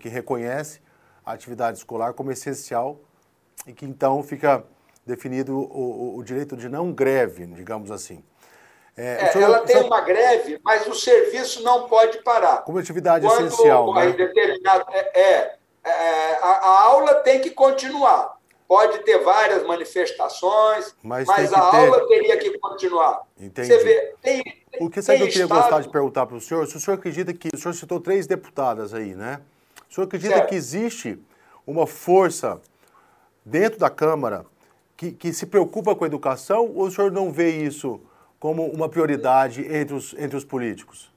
que 0.00 0.08
reconhece 0.08 0.80
a 1.24 1.32
atividade 1.32 1.78
escolar 1.78 2.14
como 2.14 2.30
essencial 2.32 2.98
e 3.66 3.72
que 3.72 3.84
então 3.84 4.22
fica 4.22 4.64
definido 5.04 5.56
o, 5.56 6.14
o, 6.16 6.18
o 6.18 6.24
direito 6.24 6.56
de 6.56 6.68
não 6.68 6.92
greve, 6.92 7.46
digamos 7.46 7.90
assim. 7.90 8.22
É, 8.96 9.26
senhor, 9.26 9.44
ela 9.44 9.58
tem 9.60 9.76
senhor... 9.76 9.86
uma 9.86 10.00
greve, 10.00 10.58
mas 10.64 10.86
o 10.86 10.94
serviço 10.94 11.62
não 11.62 11.86
pode 11.86 12.22
parar. 12.22 12.62
Como 12.62 12.78
atividade 12.78 13.26
Quando 13.26 13.46
essencial. 13.46 13.92
Né? 13.92 14.12
Determinado, 14.12 14.86
é, 14.90 15.20
é, 15.20 15.58
é 15.84 16.38
a, 16.40 16.48
a, 16.48 16.80
aula 16.84 17.14
tem 17.16 17.40
que 17.40 17.50
continuar. 17.50 18.36
Pode 18.66 18.98
ter 19.00 19.18
várias 19.18 19.64
manifestações, 19.64 20.94
mas, 21.02 21.26
mas 21.26 21.52
a 21.52 21.70
ter... 21.70 21.76
aula 21.76 22.08
teria 22.08 22.36
que 22.38 22.58
continuar. 22.58 23.22
Entendi. 23.38 23.68
Você 23.68 23.84
vê, 23.84 24.14
tem, 24.22 24.42
o 24.80 24.88
que 24.88 25.02
sabe 25.02 25.18
que 25.18 25.24
eu 25.24 25.28
queria 25.28 25.44
estado... 25.44 25.60
gostar 25.60 25.80
de 25.82 25.88
perguntar 25.90 26.26
para 26.26 26.36
o 26.36 26.40
senhor? 26.40 26.66
Se 26.66 26.76
o 26.76 26.80
senhor 26.80 26.96
acredita 26.96 27.34
que. 27.34 27.48
O 27.54 27.58
senhor 27.58 27.74
citou 27.74 28.00
três 28.00 28.26
deputadas 28.26 28.94
aí, 28.94 29.14
né? 29.14 29.40
O 29.88 29.94
senhor 29.94 30.06
acredita 30.06 30.36
certo. 30.36 30.48
que 30.48 30.54
existe 30.54 31.18
uma 31.66 31.86
força 31.86 32.60
dentro 33.44 33.78
da 33.78 33.90
Câmara 33.90 34.46
que, 34.96 35.12
que 35.12 35.32
se 35.32 35.46
preocupa 35.46 35.94
com 35.94 36.04
a 36.04 36.06
educação 36.06 36.72
ou 36.74 36.86
o 36.86 36.90
senhor 36.90 37.12
não 37.12 37.30
vê 37.30 37.50
isso? 37.50 38.00
Como 38.38 38.66
uma 38.66 38.88
prioridade 38.88 39.62
entre 39.62 39.94
os, 39.94 40.14
entre 40.14 40.36
os 40.36 40.44
políticos? 40.44 41.10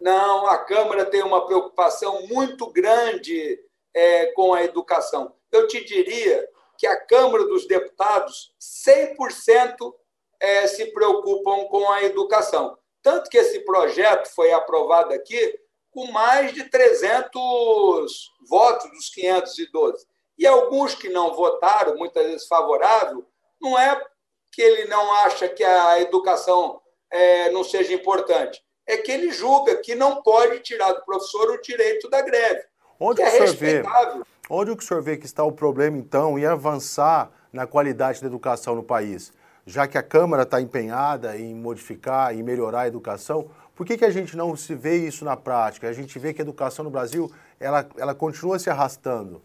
Não, 0.00 0.46
a 0.46 0.58
Câmara 0.58 1.04
tem 1.06 1.22
uma 1.22 1.46
preocupação 1.46 2.26
muito 2.26 2.70
grande 2.70 3.58
é, 3.94 4.26
com 4.32 4.52
a 4.52 4.62
educação. 4.62 5.32
Eu 5.50 5.66
te 5.66 5.84
diria 5.84 6.46
que 6.76 6.86
a 6.86 7.00
Câmara 7.00 7.44
dos 7.46 7.66
Deputados, 7.66 8.52
100% 8.60 9.94
é, 10.40 10.66
se 10.66 10.86
preocupam 10.86 11.64
com 11.68 11.90
a 11.90 12.02
educação. 12.02 12.76
Tanto 13.02 13.30
que 13.30 13.38
esse 13.38 13.60
projeto 13.60 14.28
foi 14.34 14.52
aprovado 14.52 15.12
aqui 15.12 15.58
com 15.90 16.10
mais 16.10 16.52
de 16.52 16.64
300 16.64 18.32
votos 18.48 18.90
dos 18.90 19.08
512. 19.10 20.06
E 20.36 20.46
alguns 20.46 20.94
que 20.94 21.08
não 21.08 21.34
votaram, 21.34 21.96
muitas 21.96 22.26
vezes 22.26 22.46
favorável, 22.46 23.24
não 23.60 23.78
é 23.78 24.04
que 24.54 24.62
ele 24.62 24.86
não 24.86 25.12
acha 25.14 25.48
que 25.48 25.64
a 25.64 26.00
educação 26.00 26.80
é, 27.10 27.50
não 27.50 27.64
seja 27.64 27.92
importante. 27.92 28.62
É 28.86 28.98
que 28.98 29.10
ele 29.10 29.32
julga 29.32 29.76
que 29.76 29.94
não 29.94 30.22
pode 30.22 30.60
tirar 30.60 30.92
do 30.92 31.04
professor 31.04 31.50
o 31.50 31.60
direito 31.60 32.08
da 32.08 32.20
greve. 32.22 32.62
Onde 33.00 33.16
que 33.16 33.22
é 33.22 33.28
o 33.28 33.48
senhor 33.48 33.56
vê? 33.56 33.82
Onde 34.48 34.70
o 34.70 34.80
senhor 34.80 35.02
vê 35.02 35.16
que 35.16 35.26
está 35.26 35.42
o 35.42 35.52
problema, 35.52 35.96
então, 35.96 36.38
em 36.38 36.44
avançar 36.44 37.30
na 37.52 37.66
qualidade 37.66 38.20
da 38.20 38.26
educação 38.26 38.74
no 38.74 38.82
país? 38.82 39.32
Já 39.66 39.88
que 39.88 39.96
a 39.96 40.02
Câmara 40.02 40.42
está 40.42 40.60
empenhada 40.60 41.36
em 41.36 41.54
modificar 41.54 42.36
e 42.36 42.42
melhorar 42.42 42.82
a 42.82 42.88
educação, 42.88 43.50
por 43.74 43.86
que, 43.86 43.96
que 43.96 44.04
a 44.04 44.10
gente 44.10 44.36
não 44.36 44.54
se 44.54 44.74
vê 44.74 44.96
isso 44.96 45.24
na 45.24 45.36
prática? 45.36 45.88
A 45.88 45.92
gente 45.92 46.18
vê 46.18 46.34
que 46.34 46.42
a 46.42 46.44
educação 46.44 46.84
no 46.84 46.90
Brasil 46.90 47.32
ela, 47.58 47.88
ela 47.96 48.14
continua 48.14 48.58
se 48.58 48.68
arrastando. 48.68 49.42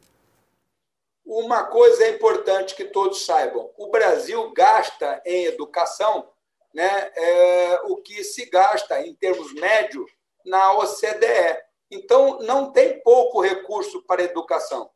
Uma 1.26 1.66
coisa 1.66 2.06
é 2.06 2.10
importante 2.10 2.76
que 2.76 2.86
todos 2.86 3.26
saibam: 3.26 3.72
o 3.78 3.90
Brasil 3.90 4.52
gasta 4.54 5.22
em 5.26 5.46
educação 5.46 6.30
né, 6.74 7.12
é, 7.16 7.82
o 7.86 7.98
que 7.98 8.24
se 8.24 8.46
gasta 8.46 9.02
em 9.02 9.14
termos 9.16 9.54
médios 9.54 10.10
na 10.46 10.74
OCDE. 10.74 11.58
Então, 11.92 12.40
não 12.40 12.72
tem 12.72 13.02
pouco 13.02 13.42
recurso 13.42 14.04
para 14.06 14.24
educação. 14.24 14.90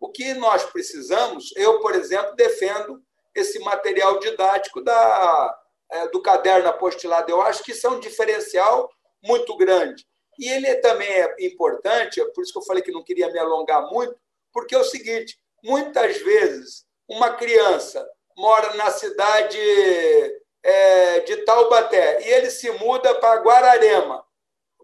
O 0.00 0.10
que 0.10 0.34
nós 0.34 0.64
precisamos, 0.64 1.52
eu, 1.56 1.80
por 1.80 1.94
exemplo, 1.94 2.34
defendo 2.34 3.00
esse 3.34 3.58
material 3.60 4.18
didático 4.18 4.82
da, 4.82 5.58
é, 5.90 6.08
do 6.08 6.20
caderno 6.20 6.68
apostilado. 6.68 7.30
Eu 7.30 7.40
acho 7.40 7.62
que 7.62 7.70
isso 7.70 7.86
é 7.86 7.90
um 7.90 8.00
diferencial 8.00 8.90
muito 9.22 9.56
grande. 9.56 10.04
E 10.38 10.48
ele 10.48 10.74
também 10.76 11.08
é 11.08 11.36
importante, 11.40 12.20
é 12.20 12.24
por 12.32 12.42
isso 12.42 12.52
que 12.52 12.58
eu 12.58 12.64
falei 12.64 12.82
que 12.82 12.90
não 12.90 13.04
queria 13.04 13.30
me 13.30 13.38
alongar 13.38 13.88
muito, 13.90 14.16
porque 14.52 14.74
é 14.74 14.78
o 14.78 14.84
seguinte: 14.84 15.38
Muitas 15.62 16.16
vezes, 16.18 16.84
uma 17.08 17.34
criança 17.34 18.06
mora 18.36 18.74
na 18.74 18.90
cidade 18.90 19.58
é, 20.62 21.20
de 21.20 21.36
Taubaté 21.44 22.26
e 22.26 22.32
ele 22.32 22.50
se 22.50 22.70
muda 22.72 23.14
para 23.14 23.40
Guararema. 23.42 24.24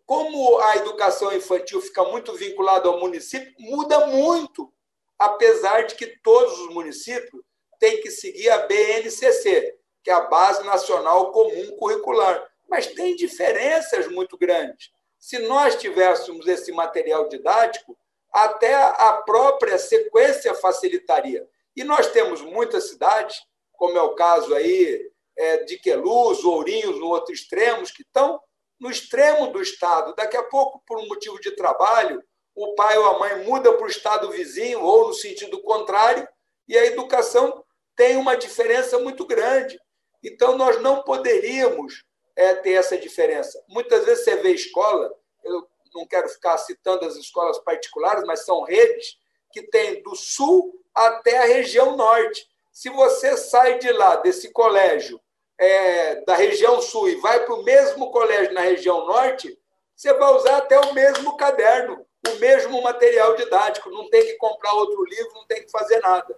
Como 0.07 0.59
a 0.59 0.77
educação 0.77 1.33
infantil 1.35 1.83
fica 1.83 2.03
muito 2.05 2.33
vinculada 2.35 2.89
ao 2.89 3.01
município, 3.01 3.53
muda 3.59 4.07
muito, 4.07 4.73
apesar 5.19 5.83
de 5.83 5.95
que 5.95 6.07
todos 6.23 6.59
os 6.61 6.73
municípios 6.73 7.43
têm 7.79 8.01
que 8.01 8.11
seguir 8.11 8.49
a 8.51 8.67
BNCC, 8.67 9.75
que 10.03 10.11
é 10.11 10.15
a 10.15 10.23
Base 10.23 10.65
Nacional 10.65 11.31
Comum 11.33 11.77
Curricular. 11.77 12.49
Mas 12.69 12.87
tem 12.87 13.17
diferenças 13.17 14.09
muito 14.09 14.39
grandes. 14.39 14.91
Se 15.19 15.39
nós 15.41 15.77
tivéssemos 15.77 16.47
esse 16.47 16.71
material 16.73 17.29
didático, 17.29 17.97
até 18.33 18.75
a 18.75 19.23
própria 19.25 19.79
sequência 19.79 20.55
facilitaria. 20.55 21.49
E 21.75 21.85
nós 21.85 22.09
temos 22.09 22.41
muitas 22.43 22.89
cidades, 22.89 23.41
como 23.73 23.97
é 23.97 24.03
o 24.03 24.15
caso 24.15 24.55
aí 24.55 25.11
é, 25.37 25.65
de 25.65 25.79
Queluz, 25.79 26.45
Ourinhos, 26.45 26.99
no 26.99 27.07
outro 27.07 27.33
extremo, 27.33 27.85
que 27.85 28.03
estão 28.03 28.41
no 28.81 28.91
extremo 28.91 29.49
do 29.49 29.63
estado. 29.63 30.15
Daqui 30.15 30.37
a 30.37 30.43
pouco, 30.43 30.83
por 30.87 30.99
um 30.99 31.07
motivo 31.07 31.41
de 31.41 31.53
trabalho, 31.53 32.23
o 32.55 32.75
pai 32.75 32.99
ou 32.99 33.07
a 33.07 33.19
mãe 33.19 33.45
muda 33.45 33.73
para 33.73 33.87
o 33.87 33.91
estado 33.91 34.31
vizinho 34.31 34.83
ou 34.83 35.09
no 35.09 35.15
sentido 35.15 35.63
contrário, 35.63 36.29
e 36.67 36.77
a 36.77 36.85
educação 36.87 37.65
tem 37.97 38.17
uma 38.17 38.37
diferença 38.37 38.99
muito 38.99 39.25
grande. 39.25 39.81
Então, 40.23 40.57
nós 40.57 40.81
não 40.83 41.03
poderíamos 41.03 42.05
é, 42.37 42.55
ter 42.55 42.73
essa 42.73 42.99
diferença. 42.99 43.63
Muitas 43.69 44.05
vezes 44.05 44.25
você 44.25 44.37
vê 44.37 44.53
escola, 44.53 45.13
eu 45.45 45.69
não 45.95 46.07
quero 46.07 46.29
ficar 46.29 46.57
citando 46.59 47.05
as 47.05 47.17
escolas 47.17 47.59
particulares, 47.59 48.25
mas 48.25 48.45
são 48.45 48.63
redes 48.63 49.19
que 49.53 49.63
tem 49.63 50.03
do 50.03 50.15
sul 50.15 50.75
até 50.95 51.39
a 51.39 51.47
região 51.47 51.97
norte. 51.97 52.47
Se 52.73 52.91
você 52.91 53.37
sai 53.37 53.79
de 53.79 53.91
lá, 53.93 54.17
desse 54.17 54.53
colégio, 54.53 55.21
é, 55.59 56.25
da 56.25 56.37
região 56.37 56.81
sul, 56.81 57.09
e 57.09 57.17
vai 57.17 57.45
para 57.45 57.55
o 57.55 57.65
mesmo 57.65 58.11
colégio 58.11 58.55
na 58.55 58.61
região 58.61 59.07
norte, 59.07 59.59
você 59.97 60.13
vai 60.15 60.33
usar 60.35 60.59
até 60.59 60.79
o 60.79 60.95
mesmo 60.95 61.37
caderno, 61.37 62.07
o 62.29 62.39
mesmo 62.39 62.81
material 62.83 63.35
didático, 63.35 63.91
não 63.91 64.09
tem 64.09 64.25
que 64.27 64.35
comprar 64.35 64.73
outro 64.75 65.05
livro, 65.05 65.35
não 65.35 65.47
tem 65.47 65.65
que 65.65 65.71
fazer 65.71 65.99
nada. 66.01 66.35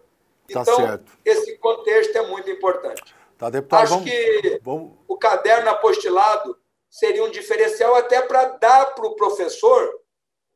Tá 0.52 0.62
então, 0.62 0.76
certo. 0.76 1.12
esse 1.24 1.58
contexto 1.58 2.16
é 2.16 2.26
muito 2.26 2.50
importante. 2.50 3.14
Tá, 3.36 3.48
deputado, 3.48 3.82
Acho 3.82 3.94
vamos, 3.94 4.10
que 4.10 4.60
vamos... 4.62 4.98
o 5.06 5.16
caderno 5.16 5.70
apostilado 5.70 6.58
seria 6.90 7.24
um 7.24 7.30
diferencial 7.30 7.94
até 7.94 8.20
para 8.20 8.44
dar 8.58 8.94
para 8.94 9.06
o 9.06 9.14
professor. 9.14 10.00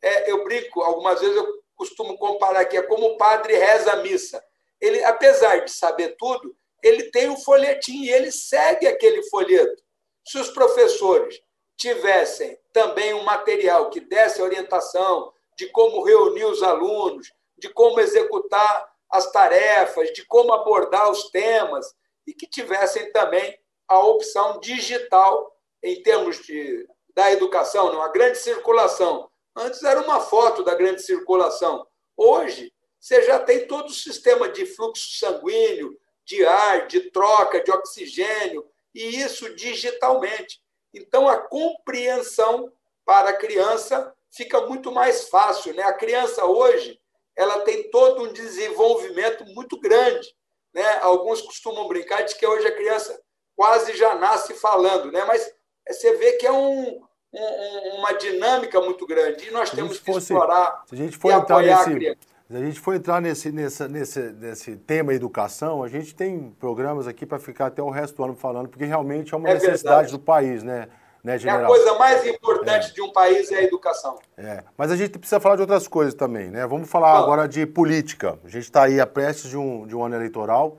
É, 0.02 0.30
eu 0.30 0.44
brinco, 0.44 0.82
algumas 0.82 1.20
vezes 1.20 1.36
eu 1.36 1.62
costumo 1.76 2.18
comparar 2.18 2.64
que 2.64 2.76
é 2.76 2.82
como 2.82 3.06
o 3.06 3.16
padre 3.16 3.56
reza 3.56 3.92
a 3.92 3.96
missa. 3.96 4.44
Ele, 4.80 5.02
apesar 5.04 5.64
de 5.64 5.70
saber 5.70 6.16
tudo, 6.18 6.54
ele 6.82 7.04
tem 7.04 7.30
um 7.30 7.36
folhetim 7.36 8.02
e 8.02 8.10
ele 8.10 8.30
segue 8.30 8.86
aquele 8.86 9.22
folheto. 9.30 9.82
Se 10.26 10.38
os 10.38 10.50
professores 10.50 11.40
tivessem 11.76 12.58
também 12.72 13.14
um 13.14 13.22
material 13.22 13.88
que 13.90 14.00
desse 14.00 14.42
orientação 14.42 15.32
de 15.56 15.68
como 15.68 16.02
reunir 16.02 16.44
os 16.44 16.62
alunos, 16.62 17.32
de 17.56 17.68
como 17.68 18.00
executar 18.00 18.92
as 19.10 19.30
tarefas, 19.30 20.12
de 20.12 20.24
como 20.26 20.52
abordar 20.52 21.10
os 21.10 21.30
temas, 21.30 21.94
e 22.26 22.32
que 22.32 22.46
tivessem 22.46 23.12
também 23.12 23.56
a 23.86 24.00
opção 24.00 24.58
digital 24.60 25.53
em 25.84 26.02
termos 26.02 26.38
de, 26.38 26.88
da 27.14 27.30
educação, 27.30 27.92
não? 27.92 28.02
a 28.02 28.08
grande 28.08 28.38
circulação. 28.38 29.30
Antes 29.54 29.82
era 29.84 30.00
uma 30.00 30.18
foto 30.18 30.64
da 30.64 30.74
grande 30.74 31.02
circulação. 31.02 31.86
Hoje, 32.16 32.72
você 32.98 33.22
já 33.22 33.38
tem 33.38 33.66
todo 33.68 33.88
o 33.88 33.94
sistema 33.94 34.48
de 34.48 34.64
fluxo 34.64 35.18
sanguíneo, 35.18 35.96
de 36.24 36.44
ar, 36.44 36.86
de 36.86 37.10
troca 37.10 37.62
de 37.62 37.70
oxigênio, 37.70 38.66
e 38.94 39.20
isso 39.20 39.54
digitalmente. 39.54 40.58
Então, 40.92 41.28
a 41.28 41.36
compreensão 41.36 42.72
para 43.04 43.30
a 43.30 43.36
criança 43.36 44.14
fica 44.34 44.62
muito 44.62 44.90
mais 44.90 45.28
fácil. 45.28 45.74
Né? 45.74 45.82
A 45.82 45.92
criança 45.92 46.46
hoje 46.46 46.98
ela 47.36 47.60
tem 47.60 47.90
todo 47.90 48.22
um 48.22 48.32
desenvolvimento 48.32 49.44
muito 49.46 49.78
grande. 49.78 50.34
Né? 50.72 50.98
Alguns 51.02 51.42
costumam 51.42 51.88
brincar 51.88 52.22
de 52.22 52.34
que 52.36 52.46
hoje 52.46 52.66
a 52.66 52.74
criança 52.74 53.20
quase 53.54 53.94
já 53.96 54.14
nasce 54.14 54.54
falando, 54.54 55.12
né? 55.12 55.24
mas 55.24 55.52
você 55.88 56.16
vê 56.16 56.32
que 56.32 56.46
é 56.46 56.52
um, 56.52 57.00
um, 57.32 57.96
uma 57.98 58.12
dinâmica 58.12 58.80
muito 58.80 59.06
grande 59.06 59.48
e 59.48 59.50
nós 59.50 59.70
temos 59.70 59.98
que 59.98 60.06
fosse, 60.06 60.32
explorar 60.32 60.82
se 60.86 60.94
a 60.94 60.98
gente 60.98 61.16
for 61.16 61.30
e 61.30 61.34
entrar 61.34 61.62
nesse, 61.62 62.16
Se 62.50 62.56
a 62.56 62.60
gente 62.60 62.80
for 62.80 62.94
entrar 62.94 63.20
nesse, 63.20 63.52
nesse, 63.52 63.88
nesse, 63.88 64.20
nesse 64.20 64.76
tema 64.76 65.12
educação, 65.12 65.82
a 65.82 65.88
gente 65.88 66.14
tem 66.14 66.54
programas 66.58 67.06
aqui 67.06 67.26
para 67.26 67.38
ficar 67.38 67.66
até 67.66 67.82
o 67.82 67.90
resto 67.90 68.16
do 68.16 68.24
ano 68.24 68.34
falando, 68.34 68.68
porque 68.68 68.84
realmente 68.84 69.34
é 69.34 69.36
uma 69.36 69.50
é 69.50 69.54
necessidade 69.54 69.82
verdade. 69.84 70.12
do 70.12 70.18
país, 70.18 70.62
né? 70.62 70.88
Né? 71.24 71.38
É 71.42 71.50
a 71.50 71.64
coisa 71.64 71.94
mais 71.94 72.26
importante 72.26 72.90
é. 72.90 72.92
de 72.92 73.00
um 73.00 73.10
país 73.10 73.50
é 73.50 73.56
a 73.56 73.62
educação. 73.62 74.18
É. 74.36 74.62
Mas 74.76 74.90
a 74.90 74.96
gente 74.96 75.18
precisa 75.18 75.40
falar 75.40 75.56
de 75.56 75.62
outras 75.62 75.88
coisas 75.88 76.12
também, 76.12 76.50
né? 76.50 76.66
Vamos 76.66 76.90
falar 76.90 77.16
Bom. 77.16 77.22
agora 77.22 77.48
de 77.48 77.64
política. 77.64 78.38
A 78.44 78.48
gente 78.48 78.64
está 78.64 78.82
aí 78.82 79.00
a 79.00 79.06
prestes 79.06 79.48
de 79.48 79.56
um, 79.56 79.86
de 79.86 79.96
um 79.96 80.04
ano 80.04 80.16
eleitoral. 80.16 80.76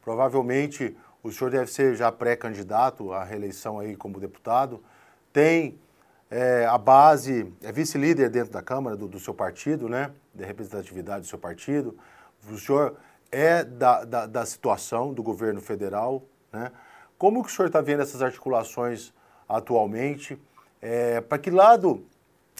Provavelmente 0.00 0.96
o 1.22 1.32
senhor 1.32 1.50
deve 1.50 1.70
ser 1.70 1.94
já 1.94 2.10
pré-candidato 2.10 3.12
à 3.12 3.24
reeleição 3.24 3.78
aí 3.78 3.96
como 3.96 4.20
deputado. 4.20 4.82
Tem 5.32 5.78
é, 6.30 6.66
a 6.66 6.78
base, 6.78 7.52
é 7.62 7.72
vice-líder 7.72 8.30
dentro 8.30 8.52
da 8.52 8.62
Câmara 8.62 8.96
do, 8.96 9.08
do, 9.08 9.18
seu 9.18 9.34
partido, 9.34 9.88
né? 9.88 10.12
De 10.34 10.44
representatividade 10.44 11.22
do 11.22 11.26
seu 11.26 11.38
partido. 11.38 11.98
O 12.50 12.58
senhor 12.58 12.96
é 13.30 13.64
da, 13.64 14.04
da, 14.04 14.26
da 14.26 14.46
situação 14.46 15.12
do 15.12 15.22
governo 15.22 15.60
federal, 15.60 16.22
né? 16.52 16.70
Como 17.18 17.42
que 17.42 17.50
o 17.50 17.52
senhor 17.52 17.66
está 17.66 17.80
vendo 17.80 18.02
essas 18.02 18.22
articulações 18.22 19.12
atualmente. 19.48 20.38
É, 20.80 21.20
Para 21.20 21.38
que 21.38 21.50
lado 21.50 22.06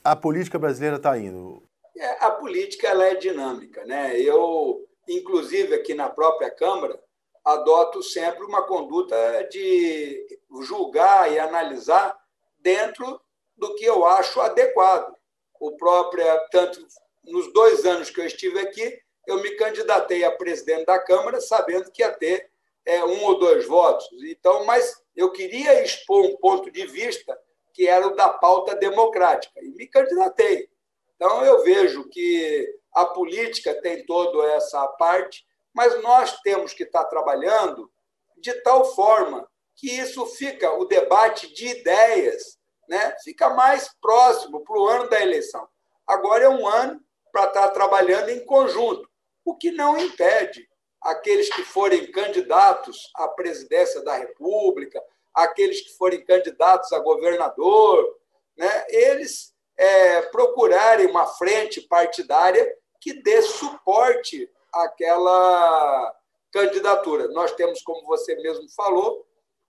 a 0.03 0.17
política 0.17 0.59
brasileira 0.59 0.97
está 0.97 1.17
indo? 1.19 1.63
É, 1.97 2.25
a 2.25 2.31
política 2.31 2.89
ela 2.89 3.05
é 3.05 3.15
dinâmica. 3.15 3.85
Né? 3.85 4.19
Eu, 4.19 4.85
inclusive, 5.07 5.75
aqui 5.75 5.95
na 5.95 6.09
própria 6.09 6.51
Câmara, 6.51 6.99
adoto 7.49 8.03
sempre 8.03 8.45
uma 8.45 8.63
conduta 8.63 9.17
de 9.51 10.39
julgar 10.61 11.33
e 11.33 11.39
analisar 11.39 12.15
dentro 12.59 13.21
do 13.57 13.75
que 13.75 13.85
eu 13.85 14.05
acho 14.05 14.41
adequado. 14.41 15.15
O 15.59 15.77
próprio, 15.77 16.25
tanto 16.51 16.87
nos 17.25 17.53
dois 17.53 17.85
anos 17.87 18.11
que 18.11 18.21
eu 18.21 18.27
estive 18.27 18.59
aqui, 18.61 19.01
eu 19.27 19.41
me 19.43 19.51
candidatei 19.53 20.25
a 20.25 20.31
presidente 20.31 20.85
da 20.87 20.99
Câmara 20.99 21.41
sabendo 21.41 21.91
que 21.91 22.03
ia 22.03 22.13
ter 22.13 22.51
é, 22.85 23.03
um 23.05 23.25
ou 23.25 23.39
dois 23.39 23.67
votos. 23.67 24.07
Então, 24.25 24.65
mas 24.65 25.03
eu 25.17 25.33
queria 25.33 25.83
expor 25.83 26.25
um 26.25 26.37
ponto 26.37 26.71
de 26.71 26.87
vista 26.87 27.39
que 27.73 27.87
era 27.87 28.07
o 28.07 28.15
da 28.15 28.29
pauta 28.29 28.75
democrática 28.75 29.59
e 29.63 29.71
me 29.71 29.87
candidatei. 29.87 30.69
Então, 31.17 31.45
eu 31.45 31.63
vejo 31.63 32.09
que 32.09 32.69
a 32.93 33.07
política 33.07 33.75
tem 33.81 34.05
toda 34.05 34.47
essa 34.53 34.87
parte, 34.87 35.47
mas 35.79 36.03
nós 36.03 36.41
temos 36.41 36.75
que 36.75 36.83
estar 36.83 37.05
trabalhando 37.05 37.89
de 38.37 38.53
tal 38.63 38.85
forma 38.97 39.49
que 39.77 39.89
isso 39.89 40.27
fica, 40.27 40.73
o 40.73 40.85
debate 40.87 41.55
de 41.55 41.69
ideias, 41.69 42.59
né, 42.89 43.15
fica 43.23 43.51
mais 43.51 43.89
próximo 44.01 44.65
para 44.65 44.77
o 44.77 44.89
ano 44.89 45.09
da 45.09 45.23
eleição. 45.23 45.69
Agora 46.05 46.43
é 46.43 46.49
um 46.49 46.67
ano 46.67 47.01
para 47.31 47.45
estar 47.45 47.69
trabalhando 47.69 48.29
em 48.31 48.45
conjunto, 48.45 49.09
o 49.45 49.55
que 49.55 49.71
não 49.71 49.97
impede 49.97 50.69
aqueles 51.01 51.49
que 51.49 51.63
forem 51.63 52.11
candidatos 52.11 53.13
à 53.15 53.29
presidência 53.29 54.03
da 54.03 54.17
República, 54.17 55.01
aqueles 55.33 55.81
que 55.83 55.97
forem 55.97 56.25
candidatos 56.25 56.93
a 56.93 56.99
governador, 56.99 58.19
né, 58.57 58.85
eles 58.89 59.55
é, 59.77 60.23
procurarem 60.23 61.07
uma 61.07 61.29
frente 61.29 61.81
partidária 61.83 62.69
que 63.01 63.13
dê 63.23 63.41
suporte 63.43 64.51
àquela 64.85 66.15
candidatura. 66.53 67.29
Nós 67.29 67.53
temos, 67.53 67.83
como 67.83 68.07
você 68.07 68.35
mesmo 68.37 68.69
falou, 68.75 69.27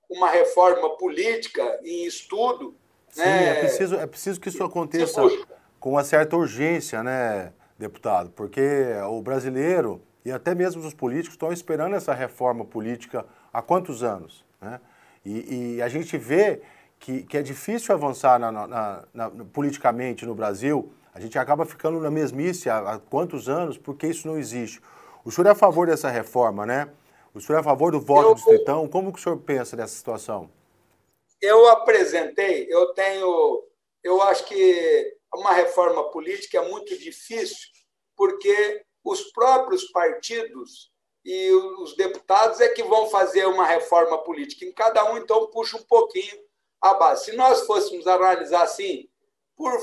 uma 0.09 0.29
reforma 0.29 0.97
política 0.97 1.79
em 1.83 2.05
estudo. 2.05 2.75
Sim, 3.09 3.21
né? 3.21 3.49
é, 3.49 3.59
preciso, 3.61 3.95
é 3.95 4.07
preciso 4.07 4.39
que 4.39 4.49
isso 4.49 4.63
aconteça 4.63 5.21
com 5.79 5.91
uma 5.91 6.03
certa 6.03 6.35
urgência, 6.35 7.03
né, 7.03 7.53
deputado? 7.77 8.29
Porque 8.31 8.61
o 9.09 9.21
brasileiro 9.21 10.01
e 10.23 10.31
até 10.31 10.53
mesmo 10.53 10.85
os 10.85 10.93
políticos 10.93 11.33
estão 11.33 11.51
esperando 11.51 11.95
essa 11.95 12.13
reforma 12.13 12.65
política 12.65 13.25
há 13.53 13.61
quantos 13.61 14.03
anos? 14.03 14.45
Né? 14.61 14.79
E, 15.25 15.75
e 15.75 15.81
a 15.81 15.87
gente 15.87 16.17
vê 16.17 16.61
que, 16.99 17.23
que 17.23 17.37
é 17.37 17.41
difícil 17.41 17.95
avançar 17.95 18.37
na, 18.39 18.51
na, 18.51 19.03
na, 19.13 19.29
politicamente 19.51 20.25
no 20.25 20.35
Brasil, 20.35 20.91
a 21.13 21.19
gente 21.19 21.39
acaba 21.39 21.65
ficando 21.65 21.99
na 21.99 22.11
mesmice 22.11 22.69
há, 22.69 22.77
há, 22.77 22.99
quantos 22.99 23.47
anos, 23.47 23.77
porque 23.77 24.07
isso 24.07 24.27
não 24.27 24.37
existe. 24.37 24.81
O 25.23 25.31
senhor 25.31 25.47
é 25.47 25.51
a 25.51 25.55
favor 25.55 25.87
dessa 25.87 26.09
reforma, 26.09 26.65
né? 26.65 26.91
O 27.33 27.41
senhor 27.41 27.57
é 27.57 27.61
a 27.61 27.63
favor 27.63 27.91
do 27.91 27.99
voto 27.99 28.29
eu, 28.29 28.29
do 28.29 28.35
distritão? 28.35 28.87
Como 28.87 29.11
que 29.13 29.19
o 29.19 29.21
senhor 29.21 29.37
pensa 29.37 29.75
dessa 29.75 29.95
situação? 29.95 30.49
Eu 31.41 31.67
apresentei, 31.67 32.67
eu 32.69 32.93
tenho, 32.93 33.63
eu 34.03 34.21
acho 34.21 34.45
que 34.45 35.17
uma 35.33 35.53
reforma 35.53 36.09
política 36.11 36.57
é 36.57 36.67
muito 36.67 36.97
difícil, 36.97 37.69
porque 38.15 38.83
os 39.03 39.31
próprios 39.31 39.85
partidos 39.91 40.91
e 41.23 41.51
os 41.51 41.95
deputados 41.95 42.59
é 42.59 42.69
que 42.69 42.83
vão 42.83 43.09
fazer 43.09 43.45
uma 43.45 43.65
reforma 43.65 44.17
política. 44.23 44.65
Em 44.65 44.71
cada 44.71 45.11
um, 45.11 45.17
então, 45.17 45.47
puxa 45.47 45.77
um 45.77 45.83
pouquinho 45.83 46.37
a 46.81 46.93
base. 46.93 47.25
Se 47.25 47.35
nós 47.35 47.65
fôssemos 47.65 48.07
analisar 48.07 48.63
assim, 48.63 49.07
por 49.55 49.77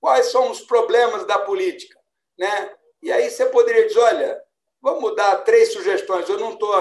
quais 0.00 0.26
são 0.26 0.50
os 0.50 0.60
problemas 0.60 1.24
da 1.26 1.38
política, 1.38 1.98
né? 2.38 2.74
E 3.02 3.10
aí 3.10 3.30
você 3.30 3.46
poderia 3.46 3.86
dizer, 3.86 4.00
olha, 4.00 4.42
vamos 4.80 5.14
dar 5.16 5.44
três 5.44 5.72
sugestões. 5.72 6.28
Eu 6.28 6.38
não 6.38 6.52
estou 6.52 6.72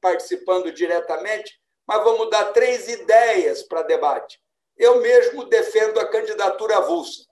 participando 0.00 0.72
diretamente, 0.72 1.58
mas 1.86 2.02
vamos 2.04 2.30
dar 2.30 2.52
três 2.52 2.88
ideias 2.88 3.62
para 3.62 3.82
debate. 3.82 4.40
Eu 4.76 5.00
mesmo 5.00 5.44
defendo 5.44 5.98
a 5.98 6.06
candidatura 6.06 6.78
avulsa. 6.78 7.26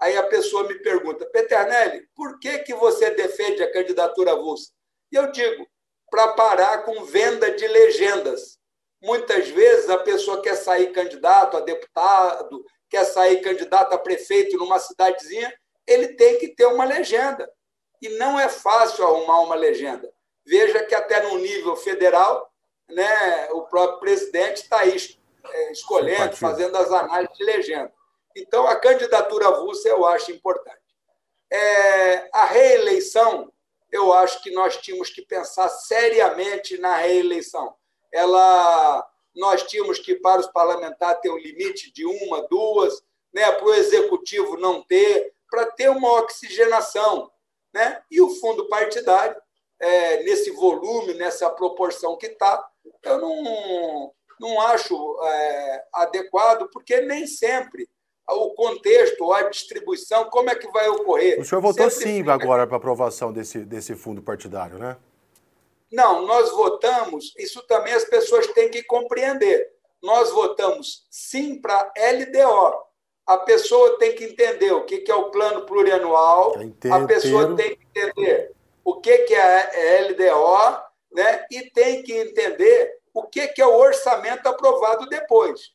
Aí 0.00 0.16
a 0.16 0.22
pessoa 0.24 0.64
me 0.64 0.74
pergunta, 0.76 1.26
Peternelli, 1.26 2.06
por 2.14 2.38
que, 2.38 2.60
que 2.60 2.74
você 2.74 3.10
defende 3.10 3.62
a 3.62 3.72
candidatura 3.72 4.32
avulsa? 4.32 4.70
E 5.10 5.16
eu 5.16 5.30
digo, 5.32 5.66
para 6.10 6.28
parar 6.28 6.84
com 6.84 7.04
venda 7.04 7.50
de 7.50 7.66
legendas. 7.66 8.58
Muitas 9.02 9.48
vezes 9.48 9.88
a 9.88 9.98
pessoa 9.98 10.42
quer 10.42 10.56
sair 10.56 10.92
candidato 10.92 11.56
a 11.56 11.60
deputado, 11.60 12.64
quer 12.88 13.04
sair 13.04 13.40
candidato 13.40 13.92
a 13.92 13.98
prefeito 13.98 14.56
numa 14.56 14.78
cidadezinha, 14.78 15.52
ele 15.86 16.14
tem 16.14 16.38
que 16.38 16.48
ter 16.48 16.66
uma 16.66 16.84
legenda. 16.84 17.48
E 18.00 18.08
não 18.10 18.38
é 18.38 18.48
fácil 18.48 19.04
arrumar 19.04 19.40
uma 19.40 19.54
legenda. 19.54 20.12
Veja 20.46 20.84
que 20.84 20.94
até 20.94 21.22
no 21.22 21.38
nível 21.38 21.76
federal, 21.76 22.52
né, 22.88 23.48
o 23.52 23.62
próprio 23.62 24.00
presidente 24.00 24.62
está 24.62 24.80
aí 24.80 24.96
é, 25.44 25.72
escolhendo, 25.72 26.36
fazendo 26.36 26.76
as 26.76 26.90
análises 26.90 27.36
de 27.36 27.44
legenda. 27.44 27.92
Então, 28.36 28.66
a 28.66 28.76
candidatura 28.76 29.48
avulsa 29.48 29.88
eu 29.88 30.06
acho 30.06 30.30
importante. 30.30 30.78
É, 31.50 32.28
a 32.32 32.44
reeleição 32.46 33.52
eu 33.90 34.12
acho 34.12 34.42
que 34.42 34.50
nós 34.50 34.76
tínhamos 34.76 35.10
que 35.10 35.22
pensar 35.22 35.68
seriamente 35.68 36.78
na 36.78 36.96
reeleição. 36.96 37.74
Ela, 38.12 39.06
nós 39.34 39.62
tínhamos 39.62 39.98
que, 39.98 40.14
para 40.16 40.40
os 40.40 40.46
parlamentares, 40.48 41.20
ter 41.22 41.30
um 41.30 41.38
limite 41.38 41.92
de 41.92 42.04
uma, 42.04 42.46
duas, 42.48 43.02
né, 43.32 43.50
para 43.52 43.64
o 43.64 43.74
executivo 43.74 44.56
não 44.58 44.82
ter, 44.82 45.32
para 45.50 45.66
ter 45.66 45.88
uma 45.88 46.20
oxigenação. 46.20 47.30
Né? 47.72 48.02
E 48.10 48.20
o 48.20 48.30
fundo 48.30 48.68
partidário, 48.68 49.36
é, 49.80 50.22
nesse 50.24 50.50
volume, 50.50 51.14
nessa 51.14 51.50
proporção 51.50 52.16
que 52.16 52.26
está, 52.26 52.66
eu 53.02 53.20
não, 53.20 54.12
não 54.40 54.60
acho 54.60 55.18
é, 55.22 55.84
adequado, 55.92 56.68
porque 56.72 57.00
nem 57.00 57.26
sempre 57.26 57.88
o 58.30 58.50
contexto, 58.50 59.32
a 59.32 59.42
distribuição, 59.44 60.28
como 60.28 60.50
é 60.50 60.54
que 60.54 60.68
vai 60.68 60.88
ocorrer. 60.88 61.40
O 61.40 61.44
senhor 61.44 61.60
votou 61.60 61.88
sempre 61.90 62.06
sim 62.06 62.18
fica... 62.18 62.34
agora 62.34 62.66
para 62.66 62.76
aprovação 62.76 63.32
desse, 63.32 63.64
desse 63.64 63.94
fundo 63.94 64.20
partidário, 64.20 64.78
né? 64.78 64.96
Não, 65.90 66.26
nós 66.26 66.50
votamos, 66.50 67.34
isso 67.38 67.62
também 67.66 67.94
as 67.94 68.04
pessoas 68.04 68.46
têm 68.48 68.70
que 68.70 68.82
compreender. 68.82 69.70
Nós 70.02 70.30
votamos 70.30 71.06
sim 71.10 71.58
para 71.60 71.90
LDO. 71.96 72.87
A 73.28 73.36
pessoa 73.36 73.98
tem 73.98 74.14
que 74.14 74.24
entender 74.24 74.72
o 74.72 74.86
que 74.86 75.04
é 75.06 75.14
o 75.14 75.30
plano 75.30 75.66
plurianual, 75.66 76.54
a 76.90 77.06
pessoa 77.06 77.54
tem 77.54 77.76
que 77.76 77.86
entender 77.94 78.52
o 78.82 79.02
que 79.02 79.10
é 79.34 79.98
a 79.98 80.08
LDO, 80.08 80.82
né? 81.12 81.44
e 81.50 81.70
tem 81.70 82.02
que 82.02 82.14
entender 82.14 82.98
o 83.12 83.24
que 83.24 83.52
é 83.60 83.66
o 83.66 83.76
orçamento 83.76 84.46
aprovado 84.46 85.06
depois. 85.10 85.72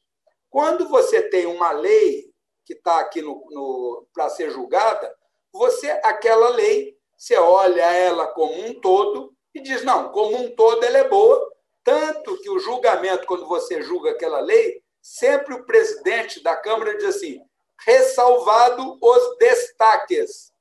Quando 0.49 0.89
você 0.89 1.21
tem 1.29 1.45
uma 1.45 1.71
lei 1.71 2.31
que 2.65 2.73
está 2.73 2.99
aqui 2.99 3.21
no, 3.21 3.45
no 3.51 4.07
para 4.11 4.29
ser 4.29 4.49
julgada, 4.49 5.15
você, 5.51 5.91
aquela 6.03 6.49
lei, 6.49 6.97
você 7.15 7.35
olha 7.35 7.83
ela 7.83 8.25
como 8.27 8.65
um 8.65 8.73
todo 8.81 9.31
e 9.53 9.61
diz, 9.61 9.83
não, 9.83 10.09
como 10.09 10.35
um 10.35 10.49
todo 10.55 10.83
ela 10.83 10.97
é 10.97 11.07
boa, 11.07 11.53
tanto 11.83 12.35
que 12.41 12.49
o 12.49 12.57
julgamento, 12.57 13.27
quando 13.27 13.45
você 13.45 13.81
julga 13.83 14.09
aquela 14.09 14.39
lei, 14.39 14.82
sempre 15.03 15.53
o 15.53 15.65
presidente 15.65 16.41
da 16.41 16.55
Câmara 16.55 16.97
diz 16.97 17.17
assim, 17.17 17.45
ressalvado 17.85 18.97
os 19.01 19.37
destaques. 19.37 20.53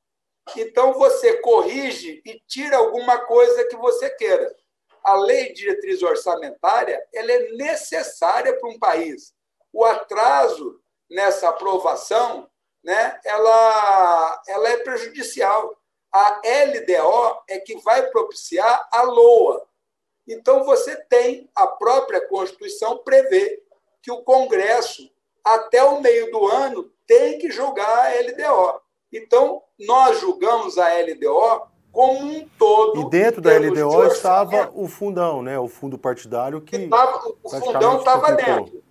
Então, 0.57 0.95
você 0.95 1.35
corrige 1.39 2.21
e 2.27 2.43
tira 2.49 2.77
alguma 2.77 3.21
coisa 3.21 3.65
que 3.69 3.77
você 3.77 4.11
queira. 4.11 4.53
A 5.05 5.15
lei 5.15 5.53
de 5.53 5.63
diretriz 5.63 6.03
orçamentária 6.03 7.01
ela 7.15 7.31
é 7.31 7.53
necessária 7.53 8.59
para 8.59 8.69
um 8.69 8.79
país. 8.79 9.33
O 9.73 9.85
atraso 9.85 10.81
nessa 11.09 11.49
aprovação, 11.49 12.51
né, 12.83 13.21
ela, 13.25 14.43
ela 14.49 14.69
é 14.71 14.77
prejudicial. 14.79 15.77
A 16.13 16.41
LDO 16.45 17.43
é 17.49 17.61
que 17.61 17.79
vai 17.79 18.09
propiciar 18.11 18.89
a 18.93 19.03
LOA. 19.03 19.65
Então, 20.27 20.65
você 20.65 20.97
tem, 21.05 21.49
a 21.55 21.67
própria 21.67 22.27
Constituição 22.27 22.99
prevê 22.99 23.63
que 24.03 24.11
o 24.11 24.23
Congresso, 24.23 25.11
até 25.45 25.83
o 25.83 26.01
meio 26.01 26.31
do 26.31 26.47
ano, 26.47 26.91
tem 27.07 27.39
que 27.39 27.51
julgar 27.51 28.07
a 28.07 28.21
LDO. 28.21 28.81
Então, 29.13 29.63
nós 29.79 30.19
julgamos 30.21 30.79
a 30.79 30.89
LDO 30.89 31.69
como 31.93 32.25
um 32.25 32.49
todo. 32.59 33.03
E 33.03 33.11
dentro 33.11 33.41
da 33.41 33.57
LDO 33.57 34.07
estava 34.07 34.71
o 34.75 34.89
fundão, 34.89 35.43
né? 35.43 35.59
o 35.59 35.69
fundo 35.69 35.99
partidário 35.99 36.61
que. 36.61 36.89
Tava, 36.89 37.35
o 37.43 37.49
fundão 37.51 37.99
estava 37.99 38.33
dentro. 38.33 38.83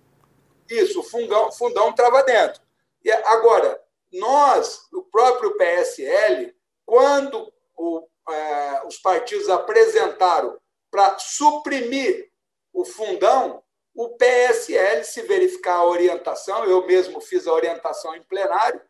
Isso, 0.70 1.00
o 1.00 1.02
fundão, 1.02 1.50
fundão 1.52 1.90
estava 1.90 2.22
dentro. 2.22 2.62
E 3.04 3.10
agora, 3.10 3.80
nós, 4.12 4.86
o 4.92 5.02
próprio 5.02 5.56
PSL, 5.56 6.54
quando 6.86 7.52
o, 7.76 8.06
é, 8.30 8.86
os 8.86 8.96
partidos 8.98 9.48
apresentaram 9.48 10.56
para 10.90 11.18
suprimir 11.18 12.30
o 12.72 12.84
fundão, 12.84 13.61
o 13.94 14.16
PSL, 14.16 15.04
se 15.04 15.22
verificar 15.22 15.76
a 15.76 15.86
orientação, 15.86 16.64
eu 16.64 16.86
mesmo 16.86 17.20
fiz 17.20 17.46
a 17.46 17.52
orientação 17.52 18.14
em 18.14 18.22
plenário, 18.22 18.80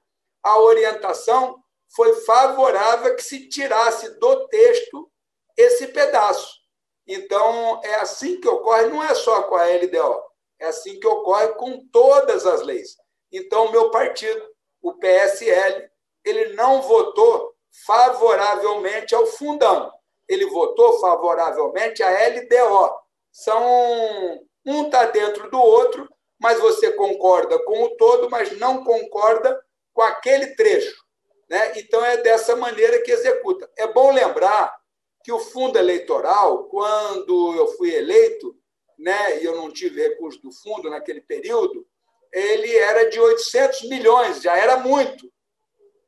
a 0.42 0.58
orientação 0.60 1.62
foi 1.94 2.14
favorável 2.22 3.14
que 3.16 3.22
se 3.22 3.48
tirasse 3.48 4.18
do 4.18 4.48
texto 4.48 5.10
esse 5.56 5.88
pedaço. 5.88 6.62
Então, 7.06 7.80
é 7.82 7.96
assim 7.96 8.40
que 8.40 8.48
ocorre, 8.48 8.86
não 8.86 9.02
é 9.02 9.14
só 9.14 9.42
com 9.42 9.56
a 9.56 9.66
LDO, 9.66 10.22
é 10.58 10.66
assim 10.66 10.98
que 10.98 11.06
ocorre 11.06 11.48
com 11.54 11.86
todas 11.88 12.46
as 12.46 12.62
leis. 12.62 12.96
Então, 13.30 13.70
meu 13.70 13.90
partido, 13.90 14.42
o 14.80 14.94
PSL, 14.94 15.90
ele 16.24 16.54
não 16.54 16.80
votou 16.82 17.54
favoravelmente 17.86 19.14
ao 19.14 19.26
fundão, 19.26 19.92
ele 20.28 20.46
votou 20.46 21.00
favoravelmente 21.00 22.02
à 22.02 22.10
LDO. 22.28 23.02
São 23.32 24.40
um 24.64 24.86
está 24.86 25.06
dentro 25.06 25.50
do 25.50 25.60
outro, 25.60 26.08
mas 26.40 26.58
você 26.58 26.92
concorda 26.92 27.58
com 27.64 27.84
o 27.84 27.96
todo, 27.96 28.28
mas 28.30 28.56
não 28.58 28.84
concorda 28.84 29.60
com 29.92 30.02
aquele 30.02 30.48
trecho. 30.54 31.02
Né? 31.48 31.78
Então, 31.78 32.04
é 32.04 32.16
dessa 32.18 32.56
maneira 32.56 33.02
que 33.02 33.10
executa. 33.10 33.70
É 33.76 33.86
bom 33.86 34.12
lembrar 34.12 34.74
que 35.22 35.30
o 35.30 35.38
fundo 35.38 35.78
eleitoral, 35.78 36.64
quando 36.64 37.54
eu 37.54 37.68
fui 37.76 37.94
eleito, 37.94 38.56
né, 38.98 39.40
e 39.40 39.44
eu 39.44 39.56
não 39.56 39.70
tive 39.70 40.02
recurso 40.02 40.40
do 40.42 40.52
fundo 40.52 40.90
naquele 40.90 41.20
período, 41.20 41.86
ele 42.32 42.74
era 42.76 43.10
de 43.10 43.20
800 43.20 43.82
milhões, 43.88 44.42
já 44.42 44.56
era 44.56 44.78
muito. 44.78 45.30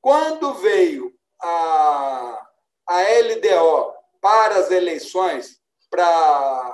Quando 0.01 0.55
veio 0.55 1.15
a, 1.41 2.49
a 2.87 3.03
LDO 3.03 3.93
para 4.21 4.57
as 4.57 4.71
eleições 4.71 5.61
para, 5.91 6.74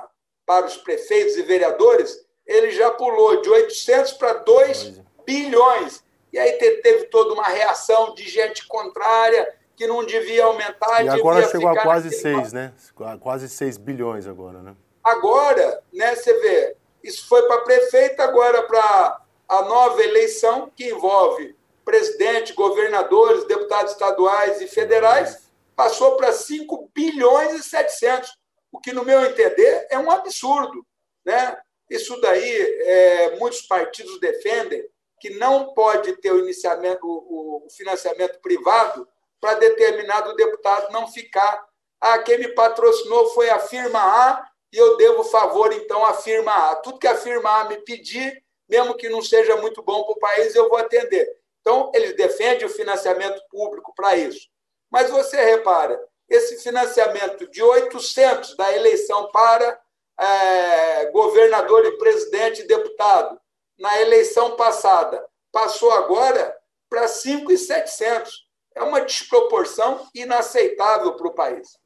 para 0.51 0.65
os 0.65 0.75
prefeitos 0.75 1.37
e 1.37 1.43
vereadores, 1.43 2.25
ele 2.45 2.71
já 2.71 2.91
pulou 2.91 3.41
de 3.41 3.49
800 3.49 4.11
para 4.11 4.33
2 4.33 4.97
é. 4.97 5.01
bilhões. 5.25 6.03
E 6.33 6.37
aí 6.37 6.51
teve 6.57 7.05
toda 7.05 7.33
uma 7.33 7.47
reação 7.47 8.13
de 8.13 8.27
gente 8.27 8.67
contrária, 8.67 9.49
que 9.77 9.87
não 9.87 10.05
devia 10.05 10.43
aumentar. 10.43 11.05
E 11.05 11.07
agora 11.07 11.47
chegou 11.47 11.69
a 11.69 11.81
quase 11.81 12.11
6, 12.11 12.51
né? 12.51 12.73
Quase 13.21 13.47
6 13.47 13.77
bilhões 13.77 14.27
agora, 14.27 14.59
né? 14.59 14.75
Agora, 15.01 15.81
né, 15.93 16.15
você 16.15 16.33
vê, 16.39 16.75
isso 17.01 17.29
foi 17.29 17.43
para 17.43 17.61
prefeito, 17.61 18.21
agora 18.21 18.63
para 18.63 19.21
a 19.47 19.61
nova 19.61 20.03
eleição, 20.03 20.69
que 20.75 20.89
envolve 20.89 21.55
presidente, 21.85 22.51
governadores, 22.51 23.45
deputados 23.45 23.93
estaduais 23.93 24.59
e 24.59 24.67
federais, 24.67 25.49
passou 25.77 26.17
para 26.17 26.33
5 26.33 26.91
bilhões 26.93 27.53
e 27.53 27.63
700, 27.63 28.40
o 28.71 28.79
que, 28.79 28.93
no 28.93 29.03
meu 29.03 29.23
entender, 29.25 29.87
é 29.89 29.97
um 29.97 30.09
absurdo. 30.09 30.85
Né? 31.25 31.57
Isso 31.89 32.19
daí, 32.21 32.81
é, 32.81 33.35
muitos 33.37 33.61
partidos 33.63 34.19
defendem 34.19 34.87
que 35.19 35.29
não 35.31 35.73
pode 35.73 36.13
ter 36.17 36.31
o, 36.31 36.39
iniciamento, 36.39 37.05
o, 37.05 37.65
o 37.65 37.69
financiamento 37.69 38.39
privado 38.41 39.07
para 39.39 39.55
determinado 39.55 40.35
deputado 40.35 40.91
não 40.91 41.07
ficar. 41.07 41.63
Ah, 41.99 42.19
quem 42.19 42.39
me 42.39 42.47
patrocinou 42.49 43.29
foi 43.29 43.49
a 43.49 43.59
firma 43.59 43.99
A 43.99 44.47
e 44.71 44.77
eu 44.77 44.95
devo 44.97 45.23
favor, 45.23 45.73
então, 45.73 46.05
à 46.05 46.13
firma 46.13 46.71
A. 46.71 46.75
Tudo 46.77 46.97
que 46.97 47.07
a 47.07 47.17
firma 47.17 47.59
A 47.59 47.65
me 47.65 47.77
pedir, 47.77 48.43
mesmo 48.69 48.95
que 48.95 49.09
não 49.09 49.21
seja 49.21 49.57
muito 49.57 49.83
bom 49.83 50.03
para 50.03 50.13
o 50.13 50.19
país, 50.19 50.55
eu 50.55 50.69
vou 50.69 50.77
atender. 50.77 51.27
Então, 51.59 51.91
eles 51.93 52.15
defendem 52.15 52.65
o 52.65 52.69
financiamento 52.69 53.41
público 53.49 53.93
para 53.93 54.15
isso. 54.15 54.47
Mas 54.89 55.09
você 55.09 55.43
repara, 55.43 55.99
esse 56.31 56.57
financiamento 56.63 57.45
de 57.51 57.61
800 57.61 58.55
da 58.55 58.73
eleição 58.73 59.29
para 59.31 59.77
é, 60.17 61.11
governador 61.11 61.85
e 61.85 61.97
presidente 61.97 62.61
e 62.61 62.67
deputado, 62.67 63.37
na 63.77 63.99
eleição 63.99 64.55
passada, 64.55 65.25
passou 65.51 65.91
agora 65.91 66.55
para 66.89 67.07
5,700. 67.07 68.47
É 68.73 68.81
uma 68.81 69.01
desproporção 69.01 70.07
inaceitável 70.15 71.15
para 71.15 71.27
o 71.27 71.33
país. 71.33 71.77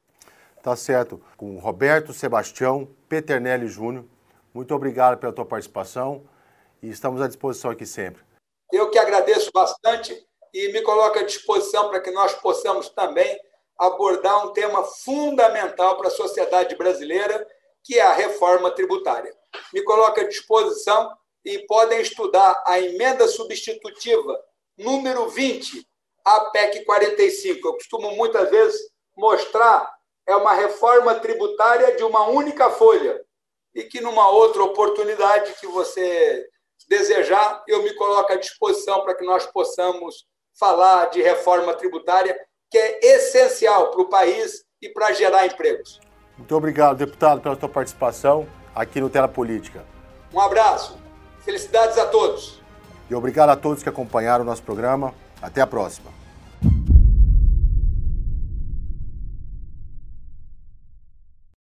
Tá 0.62 0.76
certo. 0.76 1.20
Com 1.36 1.58
Roberto 1.58 2.12
Sebastião 2.12 2.88
Peternelli 3.08 3.66
Júnior. 3.66 4.04
Muito 4.54 4.72
obrigado 4.74 5.18
pela 5.18 5.32
tua 5.32 5.44
participação 5.44 6.24
e 6.80 6.88
estamos 6.88 7.20
à 7.20 7.26
disposição 7.26 7.72
aqui 7.72 7.84
sempre. 7.84 8.22
Eu 8.72 8.90
que 8.90 8.98
agradeço 8.98 9.50
bastante 9.52 10.24
e 10.54 10.72
me 10.72 10.82
coloco 10.82 11.18
à 11.18 11.22
disposição 11.22 11.88
para 11.88 12.00
que 12.00 12.12
nós 12.12 12.34
possamos 12.34 12.88
também 12.90 13.40
abordar 13.78 14.46
um 14.46 14.52
tema 14.52 14.82
fundamental 14.84 15.96
para 15.96 16.08
a 16.08 16.10
sociedade 16.10 16.76
brasileira, 16.76 17.46
que 17.84 17.98
é 17.98 18.02
a 18.02 18.12
reforma 18.12 18.70
tributária. 18.70 19.32
Me 19.72 19.82
coloco 19.82 20.20
à 20.20 20.24
disposição 20.24 21.16
e 21.44 21.60
podem 21.60 22.00
estudar 22.00 22.62
a 22.66 22.80
emenda 22.80 23.28
substitutiva 23.28 24.38
número 24.76 25.28
20 25.28 25.86
à 26.24 26.40
PEC 26.50 26.84
45. 26.84 27.68
Eu 27.68 27.74
costumo 27.74 28.10
muitas 28.16 28.50
vezes 28.50 28.80
mostrar 29.16 29.96
é 30.26 30.34
uma 30.34 30.52
reforma 30.52 31.14
tributária 31.14 31.96
de 31.96 32.02
uma 32.02 32.28
única 32.28 32.68
folha 32.70 33.24
e 33.72 33.84
que 33.84 34.00
numa 34.00 34.28
outra 34.28 34.64
oportunidade 34.64 35.54
que 35.60 35.66
você 35.68 36.44
desejar, 36.88 37.62
eu 37.66 37.82
me 37.82 37.94
coloco 37.94 38.32
à 38.32 38.36
disposição 38.36 39.02
para 39.02 39.14
que 39.14 39.24
nós 39.24 39.46
possamos 39.46 40.26
falar 40.58 41.06
de 41.06 41.22
reforma 41.22 41.74
tributária, 41.74 42.38
que 42.70 42.78
é 42.78 43.16
essencial 43.16 43.90
para 43.90 44.00
o 44.02 44.08
país 44.08 44.64
e 44.82 44.88
para 44.88 45.12
gerar 45.12 45.46
empregos. 45.46 46.00
Muito 46.36 46.54
obrigado, 46.54 46.98
deputado, 46.98 47.40
pela 47.40 47.58
sua 47.58 47.68
participação 47.68 48.46
aqui 48.74 49.00
no 49.00 49.08
Tela 49.08 49.28
Política. 49.28 49.84
Um 50.32 50.40
abraço. 50.40 50.98
Felicidades 51.40 51.96
a 51.96 52.06
todos. 52.06 52.60
E 53.08 53.14
obrigado 53.14 53.50
a 53.50 53.56
todos 53.56 53.82
que 53.82 53.88
acompanharam 53.88 54.42
o 54.42 54.46
nosso 54.46 54.62
programa. 54.62 55.14
Até 55.40 55.60
a 55.60 55.66
próxima. 55.66 56.15